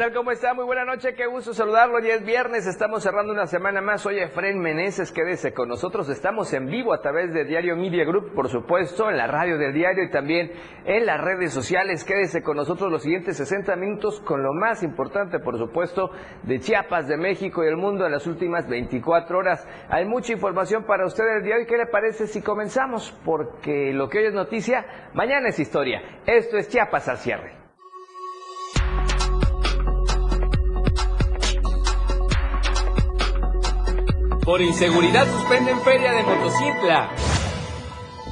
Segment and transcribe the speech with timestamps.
[0.00, 0.14] ¿Qué tal?
[0.14, 0.54] ¿Cómo está?
[0.54, 2.00] Muy buena noche, qué gusto saludarlo.
[2.00, 4.00] Ya es viernes, estamos cerrando una semana más.
[4.00, 6.08] Soy Efren Meneses, quédese con nosotros.
[6.08, 9.74] Estamos en vivo a través de Diario Media Group, por supuesto, en la radio del
[9.74, 10.52] diario y también
[10.86, 12.02] en las redes sociales.
[12.04, 16.12] Quédese con nosotros los siguientes 60 minutos con lo más importante, por supuesto,
[16.44, 19.68] de Chiapas, de México y el mundo en las últimas 24 horas.
[19.90, 21.66] Hay mucha información para usted el día de hoy.
[21.66, 23.14] ¿Qué le parece si comenzamos?
[23.22, 26.00] Porque lo que hoy es noticia, mañana es historia.
[26.24, 27.59] Esto es Chiapas al cierre.
[34.50, 37.14] Por inseguridad suspenden feria de motocicla.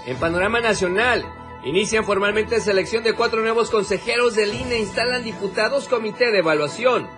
[0.04, 1.24] En panorama nacional,
[1.62, 7.08] inician formalmente selección de cuatro nuevos consejeros del INE, instalan diputados comité de evaluación.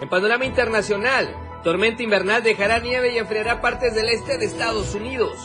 [0.00, 5.36] En panorama internacional, tormenta invernal dejará nieve y enfriará partes del este de Estados Unidos.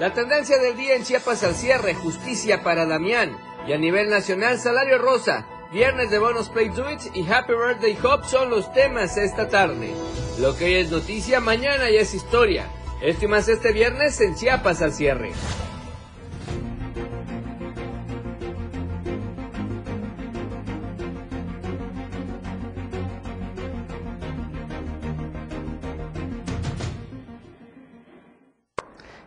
[0.00, 3.38] La tendencia del día en Chiapas al cierre, justicia para Damián.
[3.68, 8.24] Y a nivel nacional, salario rosa, Viernes de Bonus Play Do y Happy Birthday Hop
[8.24, 9.92] son los temas esta tarde.
[10.38, 12.66] Lo que hoy es noticia, mañana ya es historia.
[13.02, 15.32] Esto este viernes en Chiapas al cierre.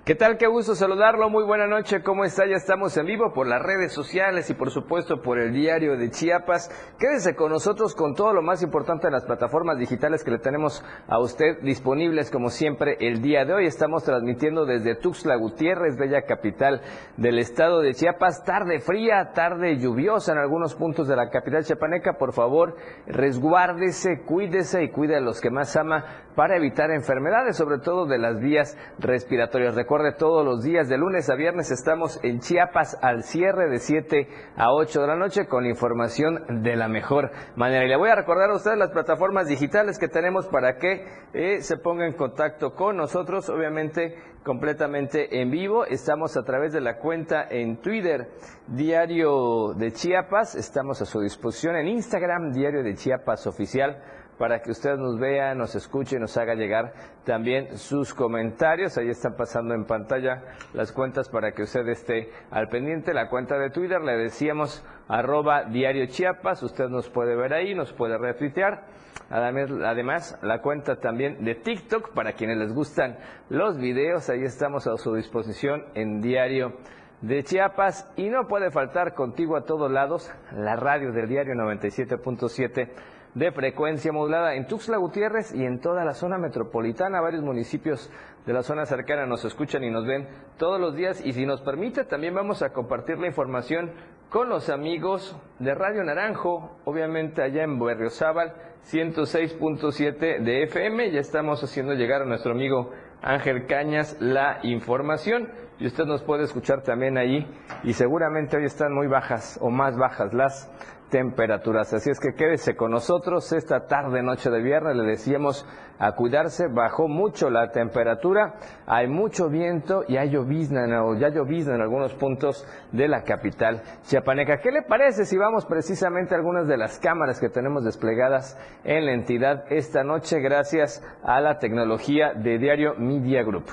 [0.10, 0.40] ¿Qué tal?
[0.40, 1.30] Qué gusto saludarlo.
[1.30, 2.02] Muy buena noche.
[2.02, 2.48] ¿Cómo está?
[2.48, 6.10] Ya estamos en vivo por las redes sociales y por supuesto por el diario de
[6.10, 6.72] Chiapas.
[6.98, 10.84] Quédese con nosotros con todo lo más importante de las plataformas digitales que le tenemos
[11.08, 13.68] a usted disponibles como siempre el día de hoy.
[13.68, 16.82] Estamos transmitiendo desde Tuxtla Gutiérrez, bella capital
[17.18, 18.44] del estado de Chiapas.
[18.44, 22.14] Tarde fría, tarde lluviosa en algunos puntos de la capital chiapaneca.
[22.14, 27.78] Por favor, resguárdese, cuídese y cuide a los que más ama para evitar enfermedades, sobre
[27.78, 32.40] todo de las vías respiratorias de todos los días, de lunes a viernes estamos en
[32.40, 37.32] Chiapas al cierre de 7 a 8 de la noche con información de la mejor
[37.56, 37.86] manera.
[37.86, 41.62] Y le voy a recordar a ustedes las plataformas digitales que tenemos para que eh,
[41.62, 45.86] se ponga en contacto con nosotros, obviamente completamente en vivo.
[45.86, 48.30] Estamos a través de la cuenta en Twitter,
[48.68, 50.56] Diario de Chiapas.
[50.56, 54.02] Estamos a su disposición en Instagram, Diario de Chiapas Oficial
[54.40, 56.94] para que usted nos vea, nos escuche y nos haga llegar
[57.26, 58.98] también sus comentarios.
[58.98, 60.42] Ahí están pasando en pantalla
[60.74, 63.14] las cuentas para que usted esté al pendiente.
[63.14, 67.92] La cuenta de Twitter, le decíamos arroba diario Chiapas, usted nos puede ver ahí, nos
[67.92, 68.86] puede retuitear.
[69.30, 73.18] Además, la cuenta también de TikTok, para quienes les gustan
[73.50, 76.78] los videos, ahí estamos a su disposición en diario
[77.22, 82.90] de Chiapas y no puede faltar contigo a todos lados la radio del diario 97.7
[83.36, 87.22] de frecuencia modulada en Tuxtla Gutiérrez y en toda la zona metropolitana.
[87.22, 88.12] Varios municipios
[88.46, 91.62] de la zona cercana nos escuchan y nos ven todos los días y si nos
[91.62, 93.92] permite también vamos a compartir la información
[94.30, 98.54] con los amigos de Radio Naranjo, obviamente allá en Berriozábal,
[98.92, 101.12] 106.7 de FM.
[101.12, 102.92] Ya estamos haciendo llegar a nuestro amigo
[103.22, 107.46] Ángel Cañas la información y usted nos puede escuchar también allí
[107.84, 110.70] y seguramente hoy están muy bajas o más bajas las
[111.10, 111.94] temperaturas.
[111.94, 114.96] Así es que quédese con nosotros esta tarde, noche de viernes.
[114.96, 115.68] Le decíamos
[116.00, 116.68] a cuidarse.
[116.68, 118.56] Bajó mucho la temperatura,
[118.88, 120.88] hay mucho viento y hay llovizna,
[121.20, 124.60] ya llovizna en algunos puntos de la capital chiapaneca.
[124.60, 129.06] ¿Qué le parece si vamos precisamente a algunas de las cámaras que tenemos desplegadas en
[129.06, 133.66] la entidad esta noche gracias a la tecnología de Diario Media Group?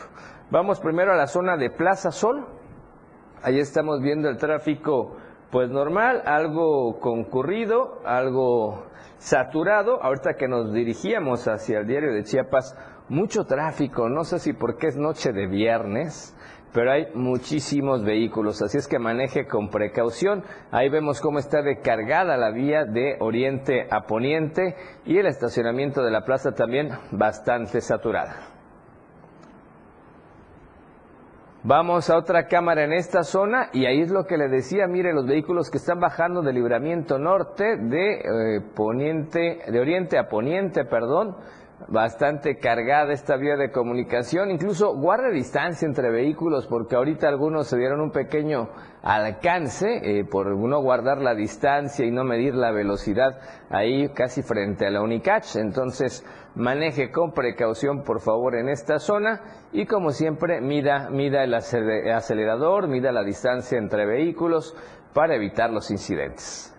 [0.50, 2.46] Vamos primero a la zona de Plaza Sol.
[3.42, 5.16] Ahí estamos viendo el tráfico
[5.50, 8.86] pues normal, algo concurrido, algo
[9.18, 10.02] saturado.
[10.02, 12.76] Ahorita que nos dirigíamos hacia el diario de Chiapas,
[13.08, 16.36] mucho tráfico, no sé si porque es noche de viernes,
[16.72, 20.44] pero hay muchísimos vehículos, así es que maneje con precaución.
[20.70, 26.10] Ahí vemos cómo está recargada la vía de oriente a poniente y el estacionamiento de
[26.10, 28.55] la plaza también bastante saturada.
[31.68, 35.12] Vamos a otra cámara en esta zona y ahí es lo que le decía, mire
[35.12, 40.84] los vehículos que están bajando de libramiento norte de eh, poniente, de oriente a poniente,
[40.84, 41.34] perdón,
[41.88, 47.76] bastante cargada esta vía de comunicación, incluso guarde distancia entre vehículos porque ahorita algunos se
[47.76, 48.68] dieron un pequeño
[49.02, 53.38] alcance eh, por no guardar la distancia y no medir la velocidad
[53.70, 56.24] ahí casi frente a la Unicach, entonces
[56.54, 62.88] maneje con precaución por favor en esta zona y como siempre mida, mida el acelerador,
[62.88, 64.74] mida la distancia entre vehículos
[65.12, 66.75] para evitar los incidentes.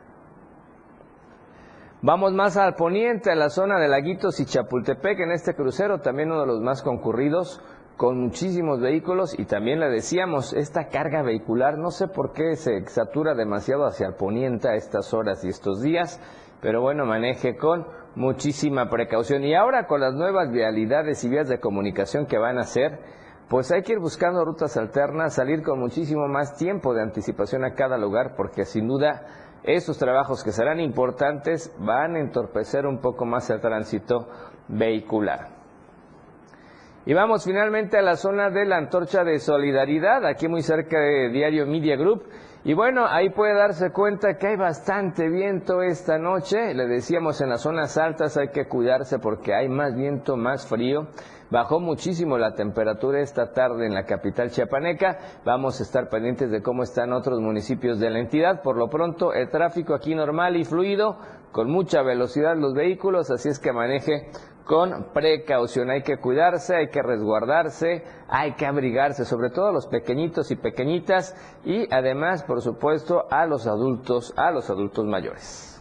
[2.03, 6.31] Vamos más al poniente, a la zona de Laguitos y Chapultepec, en este crucero, también
[6.31, 7.59] uno de los más concurridos,
[7.97, 12.85] con muchísimos vehículos y también le decíamos, esta carga vehicular, no sé por qué se
[12.85, 16.21] satura demasiado hacia el poniente a estas horas y estos días,
[16.61, 19.43] pero bueno, maneje con muchísima precaución.
[19.43, 22.99] Y ahora con las nuevas vialidades y vías de comunicación que van a ser,
[23.49, 27.73] pues hay que ir buscando rutas alternas, salir con muchísimo más tiempo de anticipación a
[27.73, 29.25] cada lugar, porque sin duda
[29.63, 34.27] esos trabajos que serán importantes van a entorpecer un poco más el tránsito
[34.67, 35.49] vehicular.
[37.05, 41.29] Y vamos finalmente a la zona de la antorcha de solidaridad, aquí muy cerca de
[41.29, 42.23] Diario Media Group.
[42.67, 46.73] Y bueno, ahí puede darse cuenta que hay bastante viento esta noche.
[46.73, 51.07] Le decíamos en las zonas altas hay que cuidarse porque hay más viento, más frío.
[51.49, 55.17] Bajó muchísimo la temperatura esta tarde en la capital chiapaneca.
[55.45, 58.61] Vamos a estar pendientes de cómo están otros municipios de la entidad.
[58.61, 61.19] Por lo pronto, el tráfico aquí normal y fluido,
[61.53, 64.29] con mucha velocidad los vehículos, así es que maneje
[64.67, 65.89] con precaución.
[65.89, 70.55] Hay que cuidarse, hay que resguardarse, hay que abrigarse, sobre todo a los pequeñitos y
[70.55, 71.35] pequeñitas
[71.65, 75.73] y además, por supuesto, a los adultos, a los adultos mayores.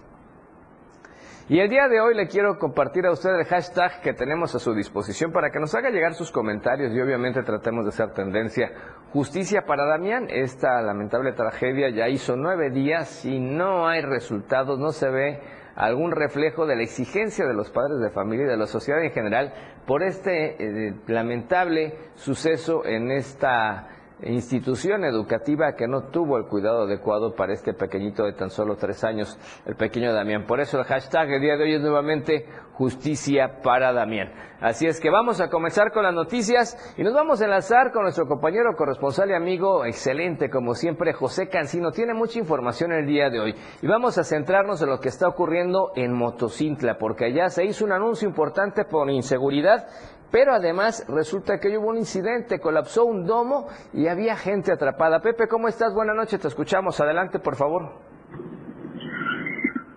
[1.49, 4.59] Y el día de hoy le quiero compartir a usted el hashtag que tenemos a
[4.59, 8.73] su disposición para que nos haga llegar sus comentarios y obviamente tratemos de hacer tendencia.
[9.13, 14.91] Justicia para Damián, esta lamentable tragedia ya hizo nueve días y no hay resultados, no
[14.91, 15.41] se ve
[15.77, 19.13] algún reflejo de la exigencia de los padres de familia y de la sociedad en
[19.13, 19.53] general
[19.87, 20.57] por este
[20.89, 23.89] eh, lamentable suceso en esta
[24.23, 29.05] institución educativa que no tuvo el cuidado adecuado para este pequeñito de tan solo tres
[29.05, 30.47] años, el pequeño Damián.
[30.47, 34.33] Por eso el hashtag el día de hoy es nuevamente justicia para Damián.
[34.61, 38.05] Así es que vamos a comenzar con las noticias y nos vamos a enlazar con
[38.05, 41.91] nuestro compañero corresponsal y amigo excelente, como siempre, José Cancino.
[41.91, 45.29] Tiene mucha información el día de hoy y vamos a centrarnos en lo que está
[45.29, 49.87] ocurriendo en Motocintla, porque allá se hizo un anuncio importante por inseguridad
[50.31, 55.21] pero además resulta que hubo un incidente, colapsó un domo y había gente atrapada.
[55.21, 55.95] Pepe, ¿cómo estás?
[55.95, 57.01] Buenas noches, te escuchamos.
[57.01, 58.06] Adelante, por favor.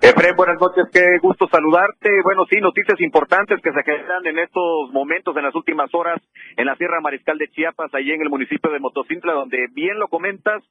[0.09, 2.09] Efraín, buenas noches, qué gusto saludarte.
[2.23, 6.19] Bueno, sí, noticias importantes que se generan en estos momentos, en las últimas horas,
[6.57, 10.07] en la Sierra Mariscal de Chiapas, allí en el municipio de Motocintla, donde bien lo
[10.07, 10.63] comentas,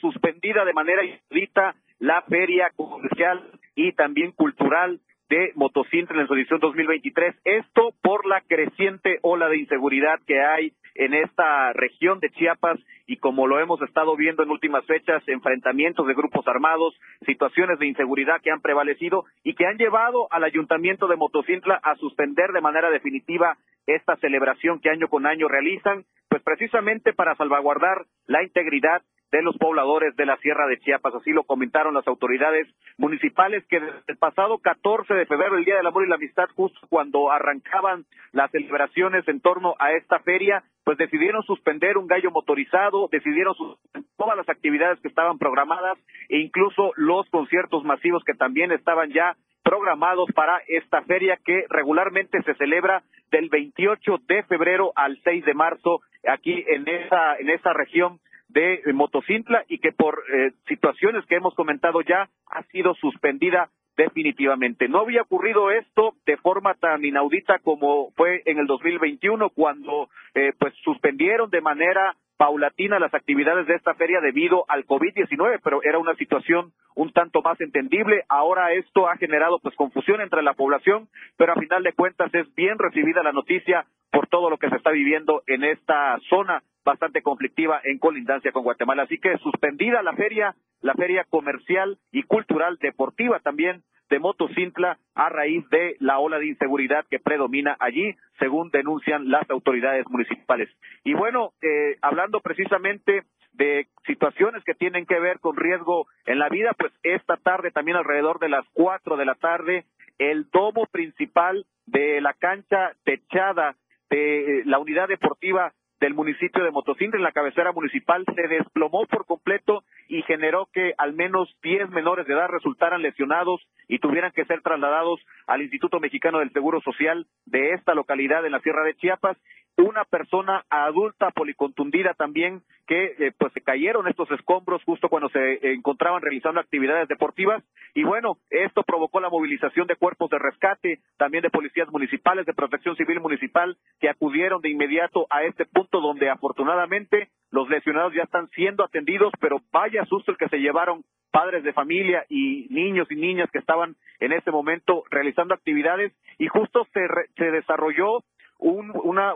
[0.00, 6.58] suspendida de manera insólita la feria comercial y también cultural de Motocintla en su edición
[6.60, 7.36] 2023.
[7.44, 13.16] Esto por la creciente ola de inseguridad que hay en esta región de Chiapas y
[13.16, 16.94] como lo hemos estado viendo en últimas fechas, enfrentamientos de grupos armados,
[17.24, 21.96] situaciones de inseguridad que han prevalecido y que han llevado al ayuntamiento de Motocintla a
[21.96, 23.56] suspender de manera definitiva
[23.86, 29.56] esta celebración que año con año realizan, pues precisamente para salvaguardar la integridad de los
[29.58, 31.14] pobladores de la Sierra de Chiapas.
[31.14, 35.76] Así lo comentaron las autoridades municipales que desde el pasado 14 de febrero, el Día
[35.76, 40.62] del Amor y la Amistad, justo cuando arrancaban las celebraciones en torno a esta feria,
[40.88, 45.98] pues decidieron suspender un gallo motorizado, decidieron suspender todas las actividades que estaban programadas
[46.30, 52.42] e incluso los conciertos masivos que también estaban ya programados para esta feria que regularmente
[52.42, 57.74] se celebra del 28 de febrero al 6 de marzo aquí en esa en esa
[57.74, 58.18] región
[58.48, 63.68] de Motocintla y que por eh, situaciones que hemos comentado ya ha sido suspendida
[63.98, 64.88] definitivamente.
[64.88, 70.52] No había ocurrido esto de forma tan inaudita como fue en el 2021 cuando eh,
[70.56, 75.98] pues suspendieron de manera paulatina las actividades de esta feria debido al COVID-19, pero era
[75.98, 78.24] una situación un tanto más entendible.
[78.28, 82.52] Ahora esto ha generado pues confusión entre la población, pero a final de cuentas es
[82.54, 87.22] bien recibida la noticia por todo lo que se está viviendo en esta zona bastante
[87.22, 89.02] conflictiva en colindancia con Guatemala.
[89.02, 95.28] Así que suspendida la feria, la feria comercial y cultural deportiva también de Motocintla a
[95.28, 100.68] raíz de la ola de inseguridad que predomina allí, según denuncian las autoridades municipales.
[101.04, 106.48] Y bueno, eh, hablando precisamente de situaciones que tienen que ver con riesgo en la
[106.48, 109.84] vida, pues esta tarde, también alrededor de las cuatro de la tarde,
[110.18, 113.76] el domo principal de la cancha techada
[114.10, 119.26] de la unidad deportiva del municipio de Motocintla, en la cabecera municipal, se desplomó por
[119.26, 124.44] completo y generó que al menos 10 menores de edad resultaran lesionados y tuvieran que
[124.44, 128.94] ser trasladados al Instituto Mexicano del Seguro Social de esta localidad en la Sierra de
[128.94, 129.36] Chiapas.
[129.76, 135.72] Una persona adulta policontundida también que eh, pues se cayeron estos escombros justo cuando se
[135.72, 137.62] encontraban realizando actividades deportivas.
[137.94, 142.54] Y bueno esto provocó la movilización de cuerpos de rescate también de policías municipales de
[142.54, 148.22] protección civil municipal que acudieron de inmediato a este punto donde afortunadamente los lesionados ya
[148.22, 153.10] están siendo atendidos pero vaya susto el que se llevaron padres de familia y niños
[153.10, 156.12] y niñas que estaban en ese momento realizando actividades.
[156.38, 158.24] Y justo se, se desarrolló
[158.58, 159.34] un, una,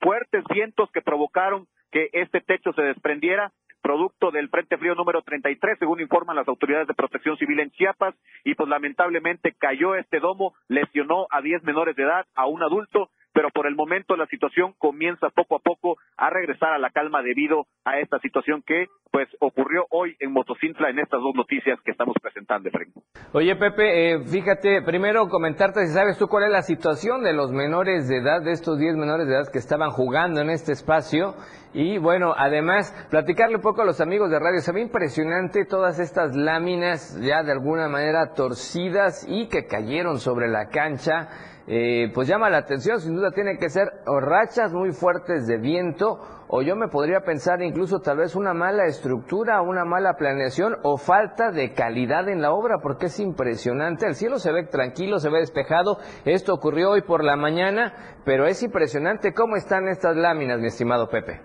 [0.00, 3.52] fuertes vientos que provocaron que este techo se desprendiera
[3.82, 8.16] producto del Frente Frío número 33, según informan las autoridades de protección civil en Chiapas,
[8.42, 13.10] y pues lamentablemente cayó este domo, lesionó a 10 menores de edad, a un adulto,
[13.36, 17.20] pero por el momento la situación comienza poco a poco a regresar a la calma
[17.20, 21.90] debido a esta situación que pues ocurrió hoy en Motocintla en estas dos noticias que
[21.90, 22.70] estamos presentando,
[23.32, 27.52] Oye, Pepe, eh, fíjate, primero comentarte si sabes tú cuál es la situación de los
[27.52, 31.34] menores de edad, de estos 10 menores de edad que estaban jugando en este espacio
[31.74, 34.60] y bueno, además, platicarle un poco a los amigos de radio.
[34.60, 40.48] Se ve impresionante todas estas láminas ya de alguna manera torcidas y que cayeron sobre
[40.48, 41.28] la cancha.
[41.68, 45.58] Eh, pues llama la atención, sin duda tiene que ser o rachas muy fuertes de
[45.58, 50.76] viento o yo me podría pensar incluso tal vez una mala estructura, una mala planeación
[50.84, 54.06] o falta de calidad en la obra porque es impresionante.
[54.06, 55.98] El cielo se ve tranquilo, se ve despejado.
[56.24, 57.92] Esto ocurrió hoy por la mañana,
[58.24, 61.40] pero es impresionante cómo están estas láminas, mi estimado Pepe.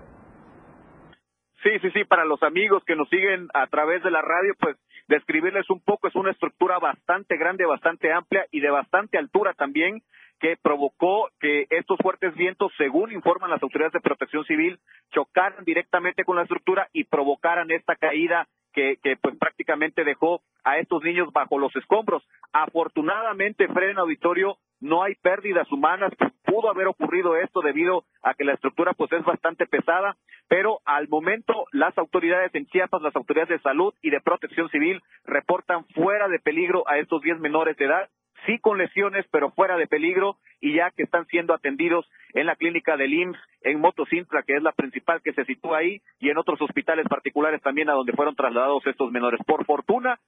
[1.64, 4.78] Sí, sí, sí, para los amigos que nos siguen a través de la radio, pues
[5.12, 10.02] describirles un poco, es una estructura bastante grande, bastante amplia y de bastante altura también,
[10.40, 14.80] que provocó que estos fuertes vientos, según informan las autoridades de protección civil,
[15.12, 20.78] chocaran directamente con la estructura y provocaran esta caída que, que pues prácticamente dejó a
[20.78, 22.24] estos niños bajo los escombros.
[22.54, 26.12] Afortunadamente, Fred en Auditorio, no hay pérdidas humanas,
[26.44, 30.18] pudo haber ocurrido esto debido a que la estructura pues es bastante pesada,
[30.50, 35.02] pero al momento las autoridades en Chiapas, las autoridades de salud y de protección civil
[35.24, 38.10] reportan fuera de peligro a estos 10 menores de edad,
[38.46, 42.56] sí con lesiones, pero fuera de peligro y ya que están siendo atendidos en la
[42.56, 46.38] clínica del IMSS en Motocintla, que es la principal que se sitúa ahí, y en
[46.38, 49.40] otros hospitales particulares también a donde fueron trasladados estos menores.
[49.46, 50.20] Por fortuna,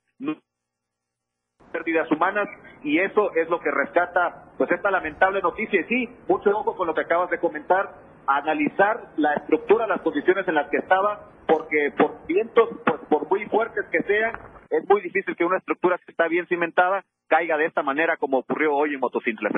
[1.73, 2.47] pérdidas humanas
[2.83, 5.81] y eso es lo que rescata pues esta lamentable noticia.
[5.81, 7.89] Y sí, mucho ojo con lo que acabas de comentar,
[8.27, 13.45] analizar la estructura, las condiciones en las que estaba, porque por vientos, pues, por muy
[13.47, 14.33] fuertes que sean,
[14.69, 18.37] es muy difícil que una estructura que está bien cimentada caiga de esta manera como
[18.37, 19.49] ocurrió hoy en Motocintla,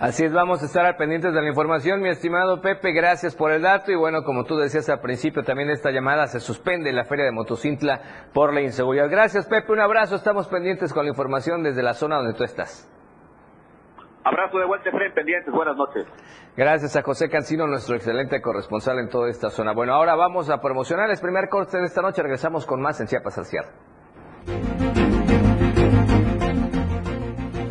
[0.00, 3.52] Así es, vamos a estar al pendientes de la información, mi estimado Pepe, gracias por
[3.52, 6.96] el dato y bueno, como tú decías al principio, también esta llamada se suspende en
[6.96, 8.00] la feria de Motocintla
[8.32, 9.10] por la inseguridad.
[9.10, 12.90] Gracias Pepe, un abrazo, estamos pendientes con la información desde la zona donde tú estás.
[14.24, 16.06] Abrazo de vuelta, Efraín, pendientes, buenas noches.
[16.56, 19.74] Gracias a José Cancino, nuestro excelente corresponsal en toda esta zona.
[19.74, 23.06] Bueno, ahora vamos a promocionar el primer corte de esta noche, regresamos con más en
[23.06, 23.68] Chiapas al cierre.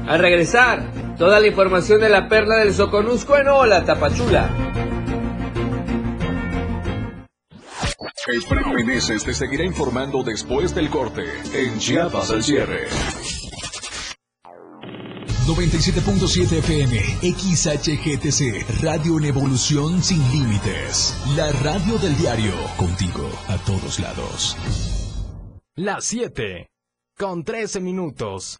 [0.07, 0.79] Al regresar,
[1.19, 4.49] toda la información de la perla del Soconusco en Hola Tapachula.
[8.31, 12.87] Efraín Meneses te seguirá informando después del corte en Chiapas al cierre.
[15.45, 21.17] 97.7 FM, XHGTC, Radio en Evolución Sin Límites.
[21.35, 24.55] La radio del diario, contigo a todos lados.
[25.75, 26.69] Las 7,
[27.17, 28.59] con 13 minutos.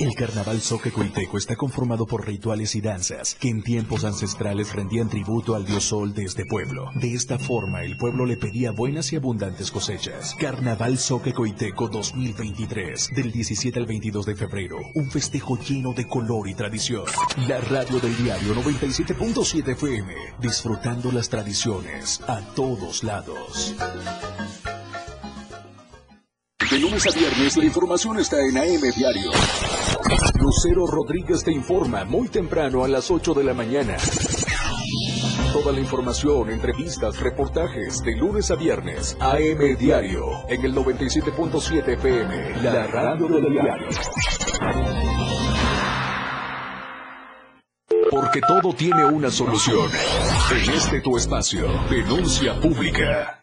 [0.00, 0.62] El carnaval
[0.94, 5.84] Coiteco está conformado por rituales y danzas que en tiempos ancestrales rendían tributo al dios
[5.84, 6.90] sol de este pueblo.
[6.94, 10.34] De esta forma, el pueblo le pedía buenas y abundantes cosechas.
[10.40, 10.98] Carnaval
[11.34, 14.78] Coiteco 2023, del 17 al 22 de febrero.
[14.94, 17.04] Un festejo lleno de color y tradición.
[17.46, 23.76] La radio del diario 97.7 FM, disfrutando las tradiciones a todos lados.
[26.70, 29.32] De lunes a viernes la información está en AM Diario.
[30.38, 33.96] Lucero Rodríguez te informa muy temprano a las 8 de la mañana.
[35.52, 39.16] Toda la información, entrevistas, reportajes de lunes a viernes.
[39.18, 43.88] AM Diario en el 97.7 FM, la radio del diario.
[48.12, 49.90] Porque todo tiene una solución.
[50.52, 53.42] En este tu espacio, denuncia pública.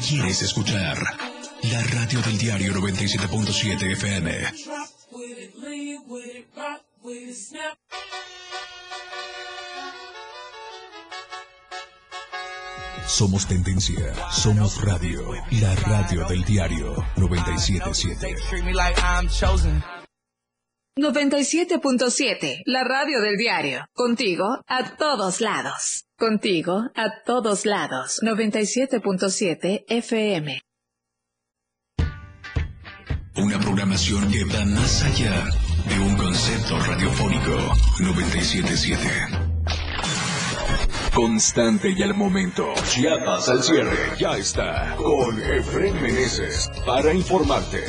[0.00, 0.96] Quieres escuchar.
[1.62, 4.30] La radio del diario 97.7 FM.
[13.06, 18.36] Somos tendencia, somos radio, la radio del diario 977.
[20.98, 23.86] 97.7, la radio del diario.
[23.92, 26.06] Contigo a todos lados.
[26.16, 28.18] Contigo a todos lados.
[28.22, 30.62] 97.7 FM.
[33.36, 35.44] Una programación que va más allá
[35.86, 39.06] de un concepto radiofónico 977.
[41.14, 42.72] Constante y al momento.
[42.88, 44.16] Chiapas al cierre.
[44.18, 44.96] Ya está.
[44.96, 46.70] Con Efren Meneses.
[46.86, 47.84] Para informarte.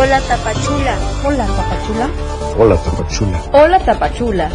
[0.00, 0.96] Hola Tapachula.
[1.26, 2.08] Hola Tapachula.
[2.56, 3.42] Hola Tapachula.
[3.52, 4.50] Hola Tapachula.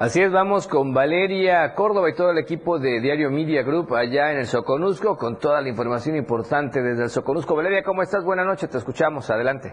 [0.00, 4.32] Así es, vamos con Valeria Córdoba y todo el equipo de Diario Media Group allá
[4.32, 7.54] en el Soconusco con toda la información importante desde el Soconusco.
[7.54, 8.24] Valeria, ¿cómo estás?
[8.24, 9.30] Buenas noches, te escuchamos.
[9.30, 9.72] Adelante.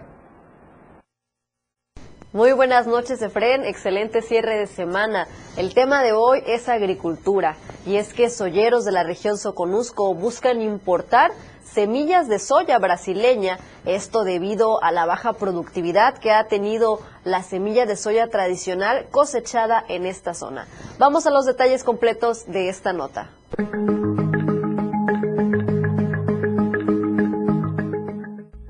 [2.34, 3.66] Muy buenas noches, Efren.
[3.66, 5.26] Excelente cierre de semana.
[5.58, 10.62] El tema de hoy es agricultura y es que solleros de la región Soconusco buscan
[10.62, 11.32] importar
[11.64, 17.86] semillas de soya brasileña, esto debido a la baja productividad que ha tenido la semilla
[17.86, 20.68] de soya tradicional cosechada en esta zona.
[21.00, 23.30] Vamos a los detalles completos de esta nota.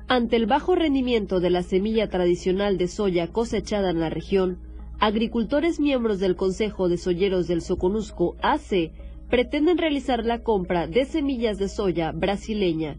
[0.08, 4.58] Ante el bajo rendimiento de la semilla tradicional de soya cosechada en la región,
[5.00, 8.92] agricultores miembros del Consejo de Solleros del Soconusco, AC,
[9.32, 12.98] pretenden realizar la compra de semillas de soya brasileña.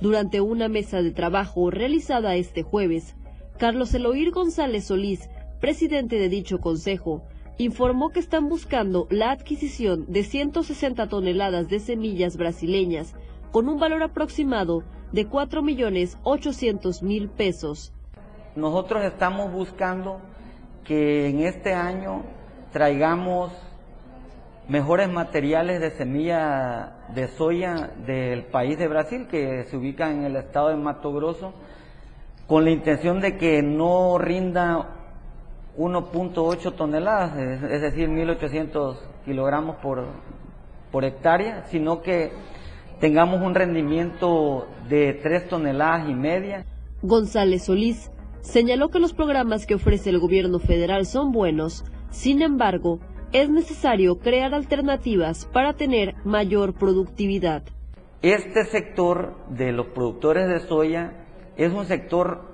[0.00, 3.14] Durante una mesa de trabajo realizada este jueves,
[3.60, 7.22] Carlos Eloir González Solís, presidente de dicho consejo,
[7.58, 13.14] informó que están buscando la adquisición de 160 toneladas de semillas brasileñas
[13.52, 17.92] con un valor aproximado de 4 millones 800 mil pesos.
[18.56, 20.20] Nosotros estamos buscando
[20.82, 22.24] que en este año
[22.72, 23.52] traigamos
[24.68, 30.36] mejores materiales de semilla de soya del país de Brasil, que se ubica en el
[30.36, 31.54] estado de Mato Grosso,
[32.46, 34.94] con la intención de que no rinda
[35.76, 40.06] 1.8 toneladas, es decir, 1.800 kilogramos por,
[40.90, 42.32] por hectárea, sino que
[43.00, 46.64] tengamos un rendimiento de 3 toneladas y media.
[47.02, 52.98] González Solís señaló que los programas que ofrece el gobierno federal son buenos, sin embargo,
[53.32, 57.62] es necesario crear alternativas para tener mayor productividad.
[58.22, 61.12] Este sector de los productores de soya
[61.56, 62.48] es un sector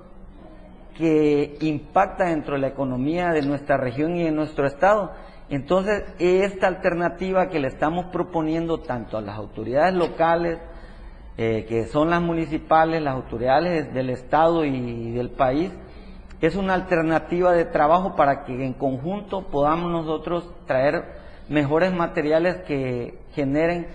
[0.97, 5.11] que impacta dentro de la economía de nuestra región y de nuestro estado.
[5.49, 10.59] Entonces, esta alternativa que le estamos proponiendo tanto a las autoridades locales,
[11.37, 15.71] eh, que son las municipales, las autoridades del estado y del país,
[16.41, 21.03] es una alternativa de trabajo para que en conjunto podamos nosotros traer
[21.49, 23.87] mejores materiales que generen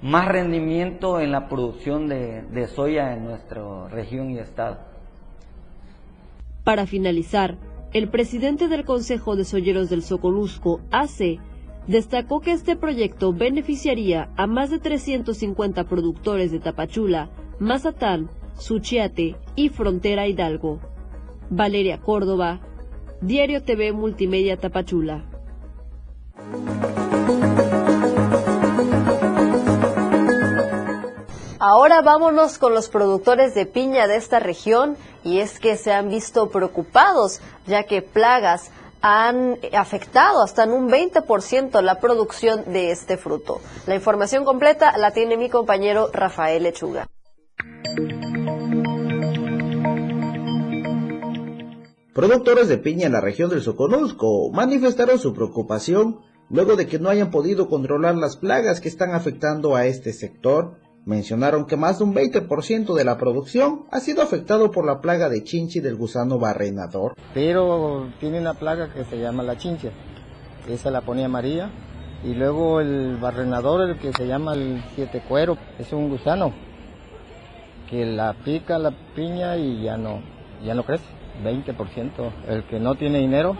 [0.00, 4.78] más rendimiento en la producción de, soya en nuestra región y estado.
[6.64, 7.56] Para finalizar,
[7.92, 11.40] el presidente del Consejo de Solleros del Soconusco, AC,
[11.86, 19.70] destacó que este proyecto beneficiaría a más de 350 productores de Tapachula, Mazatán, Suchiate y
[19.70, 20.80] Frontera Hidalgo.
[21.50, 22.60] Valeria Córdoba,
[23.20, 25.24] Diario TV Multimedia Tapachula.
[31.60, 36.08] Ahora vámonos con los productores de piña de esta región y es que se han
[36.08, 43.16] visto preocupados ya que plagas han afectado hasta en un 20% la producción de este
[43.16, 43.60] fruto.
[43.86, 47.06] La información completa la tiene mi compañero Rafael Lechuga.
[52.18, 56.18] Productores de piña en la región del Soconusco manifestaron su preocupación
[56.50, 60.80] luego de que no hayan podido controlar las plagas que están afectando a este sector.
[61.06, 65.28] Mencionaron que más de un 20% de la producción ha sido afectado por la plaga
[65.28, 67.14] de chinchi del gusano barrenador.
[67.34, 69.90] Pero tiene una plaga que se llama la chincha,
[70.68, 71.70] esa la ponía María.
[72.24, 76.52] Y luego el barrenador, el que se llama el siete cuero, es un gusano
[77.88, 80.20] que la pica la piña y ya no,
[80.64, 81.18] ya no crece.
[81.44, 82.30] 20%.
[82.48, 83.56] El que no tiene dinero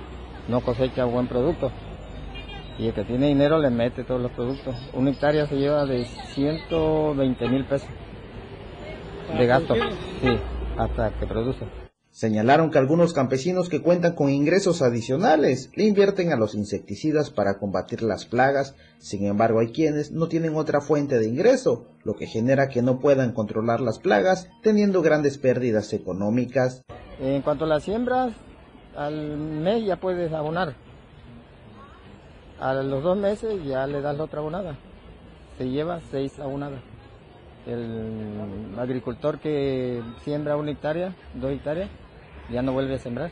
[0.48, 1.70] no cosecha buen producto
[2.78, 4.76] y el que tiene dinero le mete todos los productos.
[4.94, 7.88] Una hectárea se lleva de 120 mil pesos
[9.36, 10.28] de gasto, sí,
[10.78, 11.66] hasta que produce.
[12.10, 17.58] Señalaron que algunos campesinos que cuentan con ingresos adicionales le invierten a los insecticidas para
[17.58, 22.26] combatir las plagas, sin embargo hay quienes no tienen otra fuente de ingreso, lo que
[22.26, 26.82] genera que no puedan controlar las plagas, teniendo grandes pérdidas económicas.
[27.20, 28.32] En cuanto a las siembras,
[28.96, 30.74] al mes ya puedes abonar.
[32.60, 34.76] A los dos meses ya le das la otra abonada.
[35.56, 36.80] Se lleva seis abonadas.
[37.66, 41.90] El agricultor que siembra una hectárea, dos hectáreas,
[42.50, 43.30] ya no vuelve a sembrar.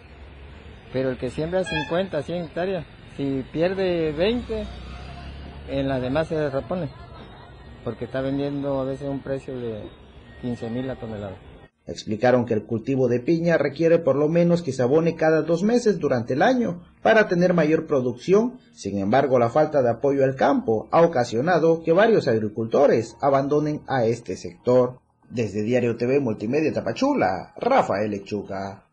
[0.92, 2.84] Pero el que siembra 50, 100 hectáreas,
[3.16, 4.64] si pierde 20,
[5.70, 6.88] en las demás se repone,
[7.84, 9.82] porque está vendiendo a veces un precio de
[10.42, 11.34] 15 mil la tonelada.
[11.86, 15.62] Explicaron que el cultivo de piña requiere por lo menos que se abone cada dos
[15.62, 18.58] meses durante el año para tener mayor producción.
[18.74, 24.04] Sin embargo, la falta de apoyo al campo ha ocasionado que varios agricultores abandonen a
[24.04, 24.98] este sector.
[25.30, 28.86] Desde Diario TV Multimedia Tapachula, Rafael Lechuga.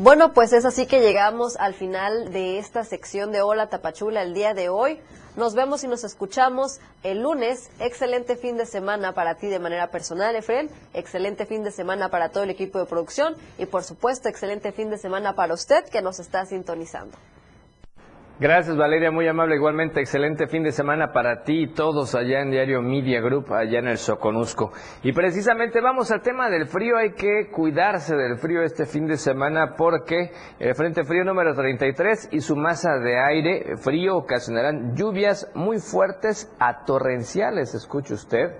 [0.00, 4.32] Bueno, pues es así que llegamos al final de esta sección de Hola Tapachula el
[4.32, 5.00] día de hoy.
[5.38, 7.70] Nos vemos y nos escuchamos el lunes.
[7.78, 10.68] Excelente fin de semana para ti de manera personal, Efren.
[10.94, 14.90] Excelente fin de semana para todo el equipo de producción y por supuesto excelente fin
[14.90, 17.16] de semana para usted que nos está sintonizando.
[18.40, 19.56] Gracias Valeria, muy amable.
[19.56, 23.80] Igualmente, excelente fin de semana para ti y todos allá en Diario Media Group, allá
[23.80, 24.70] en el Soconusco.
[25.02, 26.98] Y precisamente vamos al tema del frío.
[26.98, 32.28] Hay que cuidarse del frío este fin de semana porque el Frente Frío número 33
[32.30, 38.52] y su masa de aire frío ocasionarán lluvias muy fuertes a torrenciales, escuche usted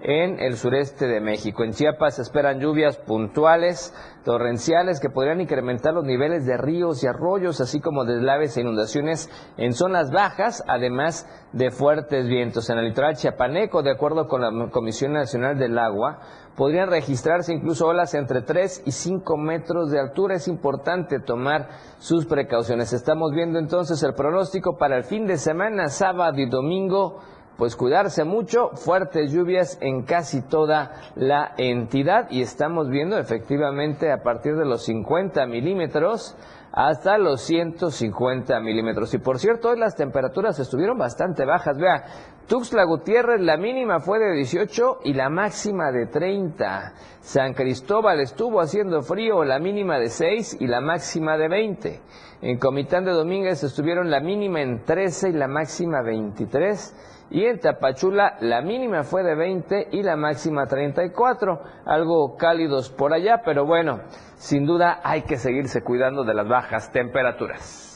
[0.00, 1.64] en el sureste de México.
[1.64, 3.92] En Chiapas se esperan lluvias puntuales,
[4.24, 9.30] torrenciales, que podrían incrementar los niveles de ríos y arroyos, así como deslaves e inundaciones
[9.56, 12.70] en zonas bajas, además de fuertes vientos.
[12.70, 16.20] En el litoral chiapaneco, de acuerdo con la Comisión Nacional del Agua,
[16.56, 20.34] podrían registrarse incluso olas entre 3 y 5 metros de altura.
[20.34, 22.92] Es importante tomar sus precauciones.
[22.92, 27.20] Estamos viendo entonces el pronóstico para el fin de semana, sábado y domingo
[27.58, 34.22] pues cuidarse mucho, fuertes lluvias en casi toda la entidad y estamos viendo efectivamente a
[34.22, 36.36] partir de los 50 milímetros
[36.70, 39.12] hasta los 150 milímetros.
[39.12, 41.76] Y por cierto, hoy las temperaturas estuvieron bastante bajas.
[41.78, 42.04] Vea,
[42.46, 46.92] Tuxtla Gutiérrez la mínima fue de 18 y la máxima de 30.
[47.20, 52.00] San Cristóbal estuvo haciendo frío, la mínima de 6 y la máxima de 20.
[52.40, 57.58] En Comitán de Domínguez estuvieron la mínima en 13 y la máxima 23 y en
[57.58, 63.66] Tapachula la mínima fue de 20 y la máxima 34, algo cálidos por allá, pero
[63.66, 64.00] bueno,
[64.36, 67.87] sin duda hay que seguirse cuidando de las bajas temperaturas.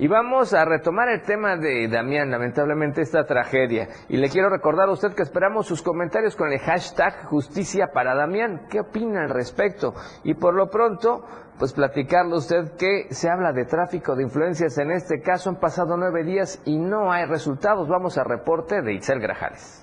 [0.00, 3.86] Y vamos a retomar el tema de Damián, lamentablemente esta tragedia.
[4.08, 8.14] Y le quiero recordar a usted que esperamos sus comentarios con el hashtag Justicia para
[8.14, 8.62] Damián.
[8.70, 9.92] ¿Qué opina al respecto?
[10.24, 11.26] Y por lo pronto,
[11.58, 14.78] pues platicarle usted que se habla de tráfico de influencias.
[14.78, 17.86] En este caso han pasado nueve días y no hay resultados.
[17.86, 19.79] Vamos al reporte de Itzel Grajales.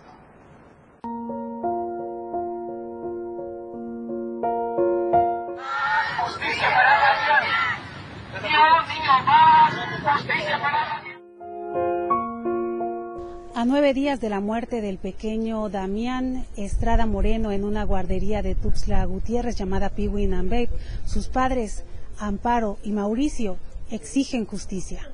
[13.54, 18.56] A nueve días de la muerte del pequeño Damián Estrada Moreno en una guardería de
[18.56, 20.70] Tuxtla Gutiérrez llamada Piwin and
[21.06, 21.84] sus padres,
[22.20, 23.58] Amparo y Mauricio,
[23.92, 25.08] exigen justicia.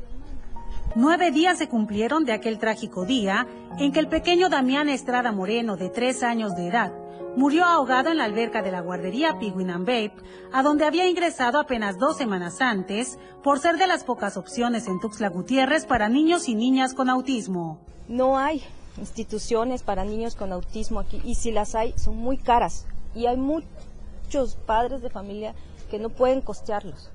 [0.96, 5.76] Nueve días se cumplieron de aquel trágico día en que el pequeño Damián Estrada Moreno,
[5.76, 6.94] de tres años de edad,
[7.36, 10.14] murió ahogado en la alberca de la guardería Piguin Babe,
[10.52, 15.00] a donde había ingresado apenas dos semanas antes por ser de las pocas opciones en
[15.00, 17.80] Tuxtla Gutiérrez para niños y niñas con autismo.
[18.08, 18.64] No hay
[18.98, 23.38] instituciones para niños con autismo aquí y si las hay son muy caras y hay
[23.38, 25.56] muchos padres de familia
[25.90, 27.10] que no pueden costearlos.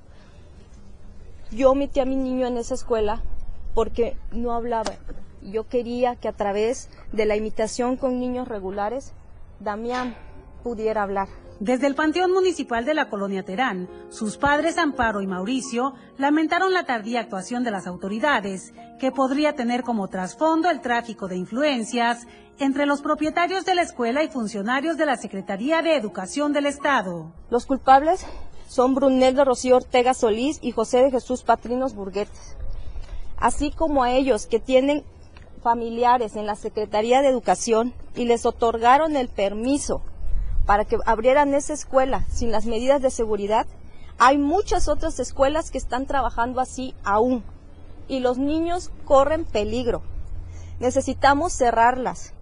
[1.51, 3.21] Yo metí a mi niño en esa escuela
[3.73, 4.91] porque no hablaba.
[5.41, 9.13] Yo quería que a través de la imitación con niños regulares
[9.59, 10.15] Damián
[10.63, 11.27] pudiera hablar.
[11.59, 16.85] Desde el Panteón Municipal de la Colonia Terán, sus padres Amparo y Mauricio lamentaron la
[16.85, 22.27] tardía actuación de las autoridades, que podría tener como trasfondo el tráfico de influencias
[22.59, 27.33] entre los propietarios de la escuela y funcionarios de la Secretaría de Educación del Estado.
[27.49, 28.25] Los culpables
[28.69, 32.55] son Bruneldo Rocío Ortega Solís y José de Jesús Patrinos Burguetes,
[33.37, 35.03] así como a ellos que tienen
[35.59, 40.01] familiares en la Secretaría de Educación y les otorgaron el permiso
[40.65, 43.65] para que abrieran esa escuela sin las medidas de seguridad,
[44.19, 47.43] hay muchas otras escuelas que están trabajando así aún
[48.07, 50.03] y los niños corren peligro.
[50.79, 52.33] Necesitamos cerrarlas.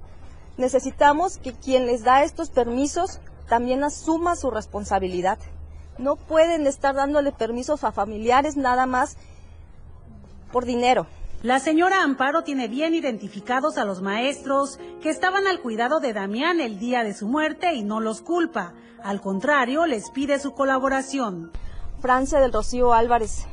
[0.58, 5.38] Necesitamos que quien les da estos permisos también asuma su responsabilidad.
[5.98, 9.18] No pueden estar dándole permisos a familiares nada más
[10.52, 11.08] por dinero.
[11.44, 16.60] La señora Amparo tiene bien identificados a los maestros que estaban al cuidado de Damián
[16.60, 18.74] el día de su muerte y no los culpa.
[19.04, 21.52] Al contrario, les pide su colaboración.
[22.00, 23.46] Francia del Rocío Álvarez,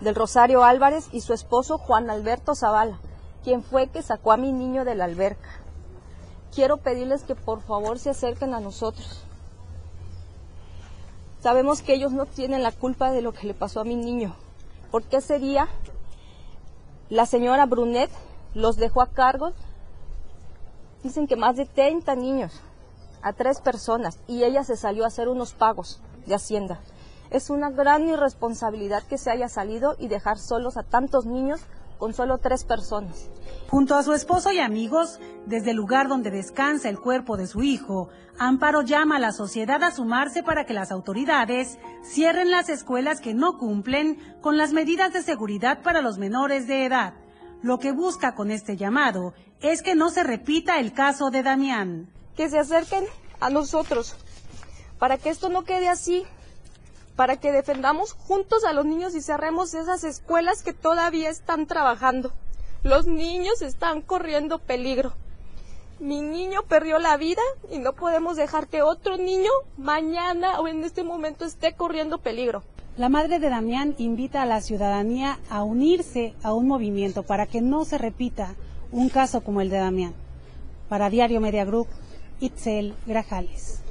[0.00, 3.00] del Rosario Álvarez y su esposo Juan Alberto Zavala,
[3.42, 5.48] quien fue que sacó a mi niño de la alberca.
[6.54, 9.24] Quiero pedirles que por favor se acerquen a nosotros.
[11.40, 14.36] Sabemos que ellos no tienen la culpa de lo que le pasó a mi niño,
[14.92, 15.68] porque ese día
[17.10, 18.10] la señora Brunet
[18.54, 19.52] los dejó a cargo,
[21.02, 22.60] dicen que más de 30 niños,
[23.22, 26.80] a tres personas, y ella se salió a hacer unos pagos de Hacienda.
[27.30, 31.60] Es una gran irresponsabilidad que se haya salido y dejar solos a tantos niños
[31.98, 33.28] con solo tres personas.
[33.68, 37.62] Junto a su esposo y amigos, desde el lugar donde descansa el cuerpo de su
[37.62, 38.08] hijo,
[38.38, 43.34] Amparo llama a la sociedad a sumarse para que las autoridades cierren las escuelas que
[43.34, 47.14] no cumplen con las medidas de seguridad para los menores de edad.
[47.60, 52.08] Lo que busca con este llamado es que no se repita el caso de Damián.
[52.36, 53.04] Que se acerquen
[53.40, 54.14] a nosotros,
[54.98, 56.24] para que esto no quede así,
[57.18, 62.30] para que defendamos juntos a los niños y cerremos esas escuelas que todavía están trabajando.
[62.84, 65.14] Los niños están corriendo peligro.
[65.98, 70.84] Mi niño perdió la vida y no podemos dejar que otro niño mañana o en
[70.84, 72.62] este momento esté corriendo peligro.
[72.96, 77.60] La madre de Damián invita a la ciudadanía a unirse a un movimiento para que
[77.60, 78.54] no se repita
[78.92, 80.14] un caso como el de Damián.
[80.88, 81.88] Para Diario Media Group,
[82.38, 83.82] Itzel Grajales.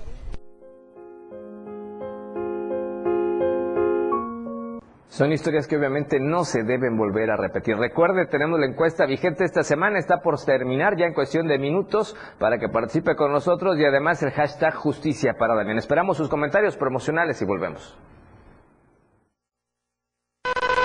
[5.09, 7.77] Son historias que obviamente no se deben volver a repetir.
[7.77, 12.15] Recuerde, tenemos la encuesta vigente esta semana, está por terminar ya en cuestión de minutos
[12.39, 15.77] para que participe con nosotros y además el hashtag justicia para Damián.
[15.77, 17.97] Esperamos sus comentarios promocionales y volvemos.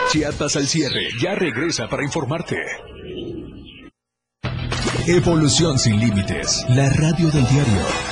[0.09, 2.57] Chiapas al cierre, ya regresa para informarte.
[5.09, 8.12] Evolución sin límites, la radio del diario.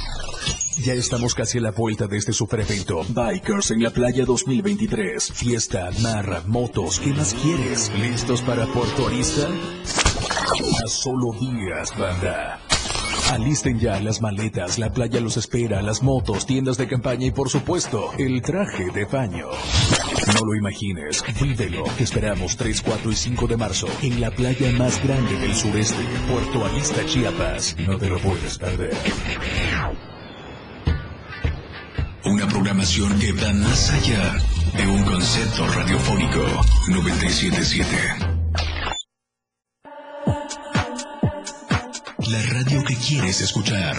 [0.83, 3.05] Ya estamos casi a la vuelta de este super evento.
[3.09, 5.31] Bikers en la playa 2023.
[5.31, 7.91] Fiesta, mar, motos, ¿qué más quieres?
[7.99, 9.47] ¿Listos para Puerto Arista?
[10.83, 12.59] A solo días, banda.
[13.29, 17.49] Alisten ya las maletas, la playa los espera, las motos, tiendas de campaña y por
[17.49, 19.49] supuesto, el traje de baño.
[20.33, 21.83] No lo imagines, vívelo.
[21.97, 26.03] Te esperamos 3, 4 y 5 de marzo en la playa más grande del sureste,
[26.29, 27.75] Puerto Arista, Chiapas.
[27.87, 28.95] No te lo puedes perder.
[32.71, 34.33] Programación que va más allá
[34.77, 36.39] de un concepto radiofónico
[36.87, 37.85] 977.
[42.29, 43.97] La radio que quieres escuchar.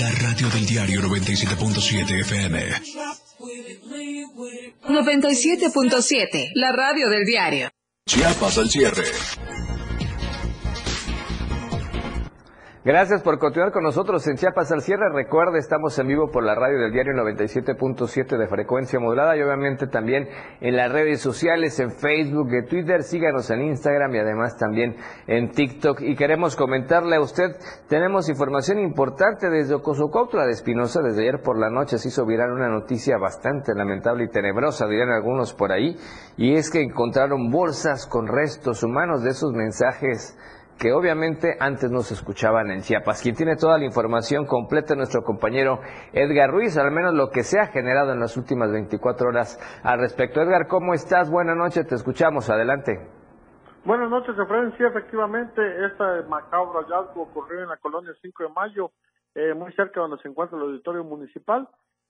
[0.00, 2.70] La radio del diario 97.7 FM.
[4.88, 7.68] 97.7, la radio del diario.
[8.06, 9.04] Chiapas al cierre.
[12.82, 15.10] Gracias por continuar con nosotros en Chiapas al cierre.
[15.12, 19.86] Recuerde, estamos en vivo por la radio del diario 97.7 de frecuencia modulada y obviamente
[19.86, 20.26] también
[20.62, 23.02] en las redes sociales, en Facebook, en Twitter.
[23.02, 26.00] Síganos en Instagram y además también en TikTok.
[26.00, 27.54] Y queremos comentarle a usted,
[27.86, 31.02] tenemos información importante desde Ocosocautla de Espinosa.
[31.02, 35.10] Desde ayer por la noche se hizo viral una noticia bastante lamentable y tenebrosa, dirían
[35.10, 35.98] algunos por ahí.
[36.38, 40.34] Y es que encontraron bolsas con restos humanos de esos mensajes
[40.80, 43.20] que obviamente antes no se escuchaban en Chiapas.
[43.22, 45.78] Quien tiene toda la información completa es nuestro compañero
[46.14, 50.00] Edgar Ruiz, al menos lo que se ha generado en las últimas 24 horas al
[50.00, 50.40] respecto.
[50.40, 51.30] Edgar, ¿cómo estás?
[51.30, 52.98] Buenas noches, te escuchamos, adelante.
[53.84, 54.72] Buenas noches, Efraín.
[54.78, 58.90] Sí, efectivamente, este macabro hallazgo ocurrió en la colonia 5 de Mayo,
[59.34, 61.68] eh, muy cerca donde se encuentra el auditorio municipal.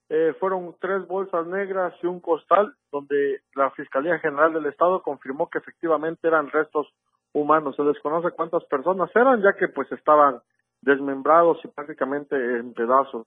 [0.08, 5.50] Eh, fueron tres bolsas negras y un costal, donde la Fiscalía General del Estado confirmó
[5.50, 6.86] que efectivamente eran restos
[7.32, 7.76] humanos.
[7.76, 10.40] Se desconoce cuántas personas eran, ya que pues estaban
[10.82, 13.26] desmembrados y prácticamente en pedazos.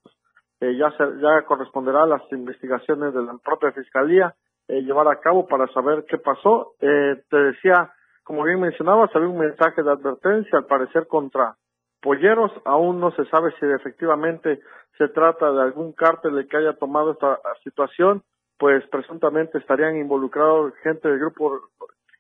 [0.60, 4.34] Eh, ya, ya corresponderá a las investigaciones de la propia fiscalía
[4.68, 6.74] eh, llevar a cabo para saber qué pasó.
[6.80, 7.92] Eh, te decía,
[8.24, 11.56] como bien mencionabas, había un mensaje de advertencia, al parecer contra
[12.02, 12.52] polleros.
[12.66, 14.62] Aún no se sabe si efectivamente
[14.98, 18.24] se trata de algún cártel que haya tomado esta situación,
[18.58, 21.60] pues presuntamente estarían involucrados gente del grupo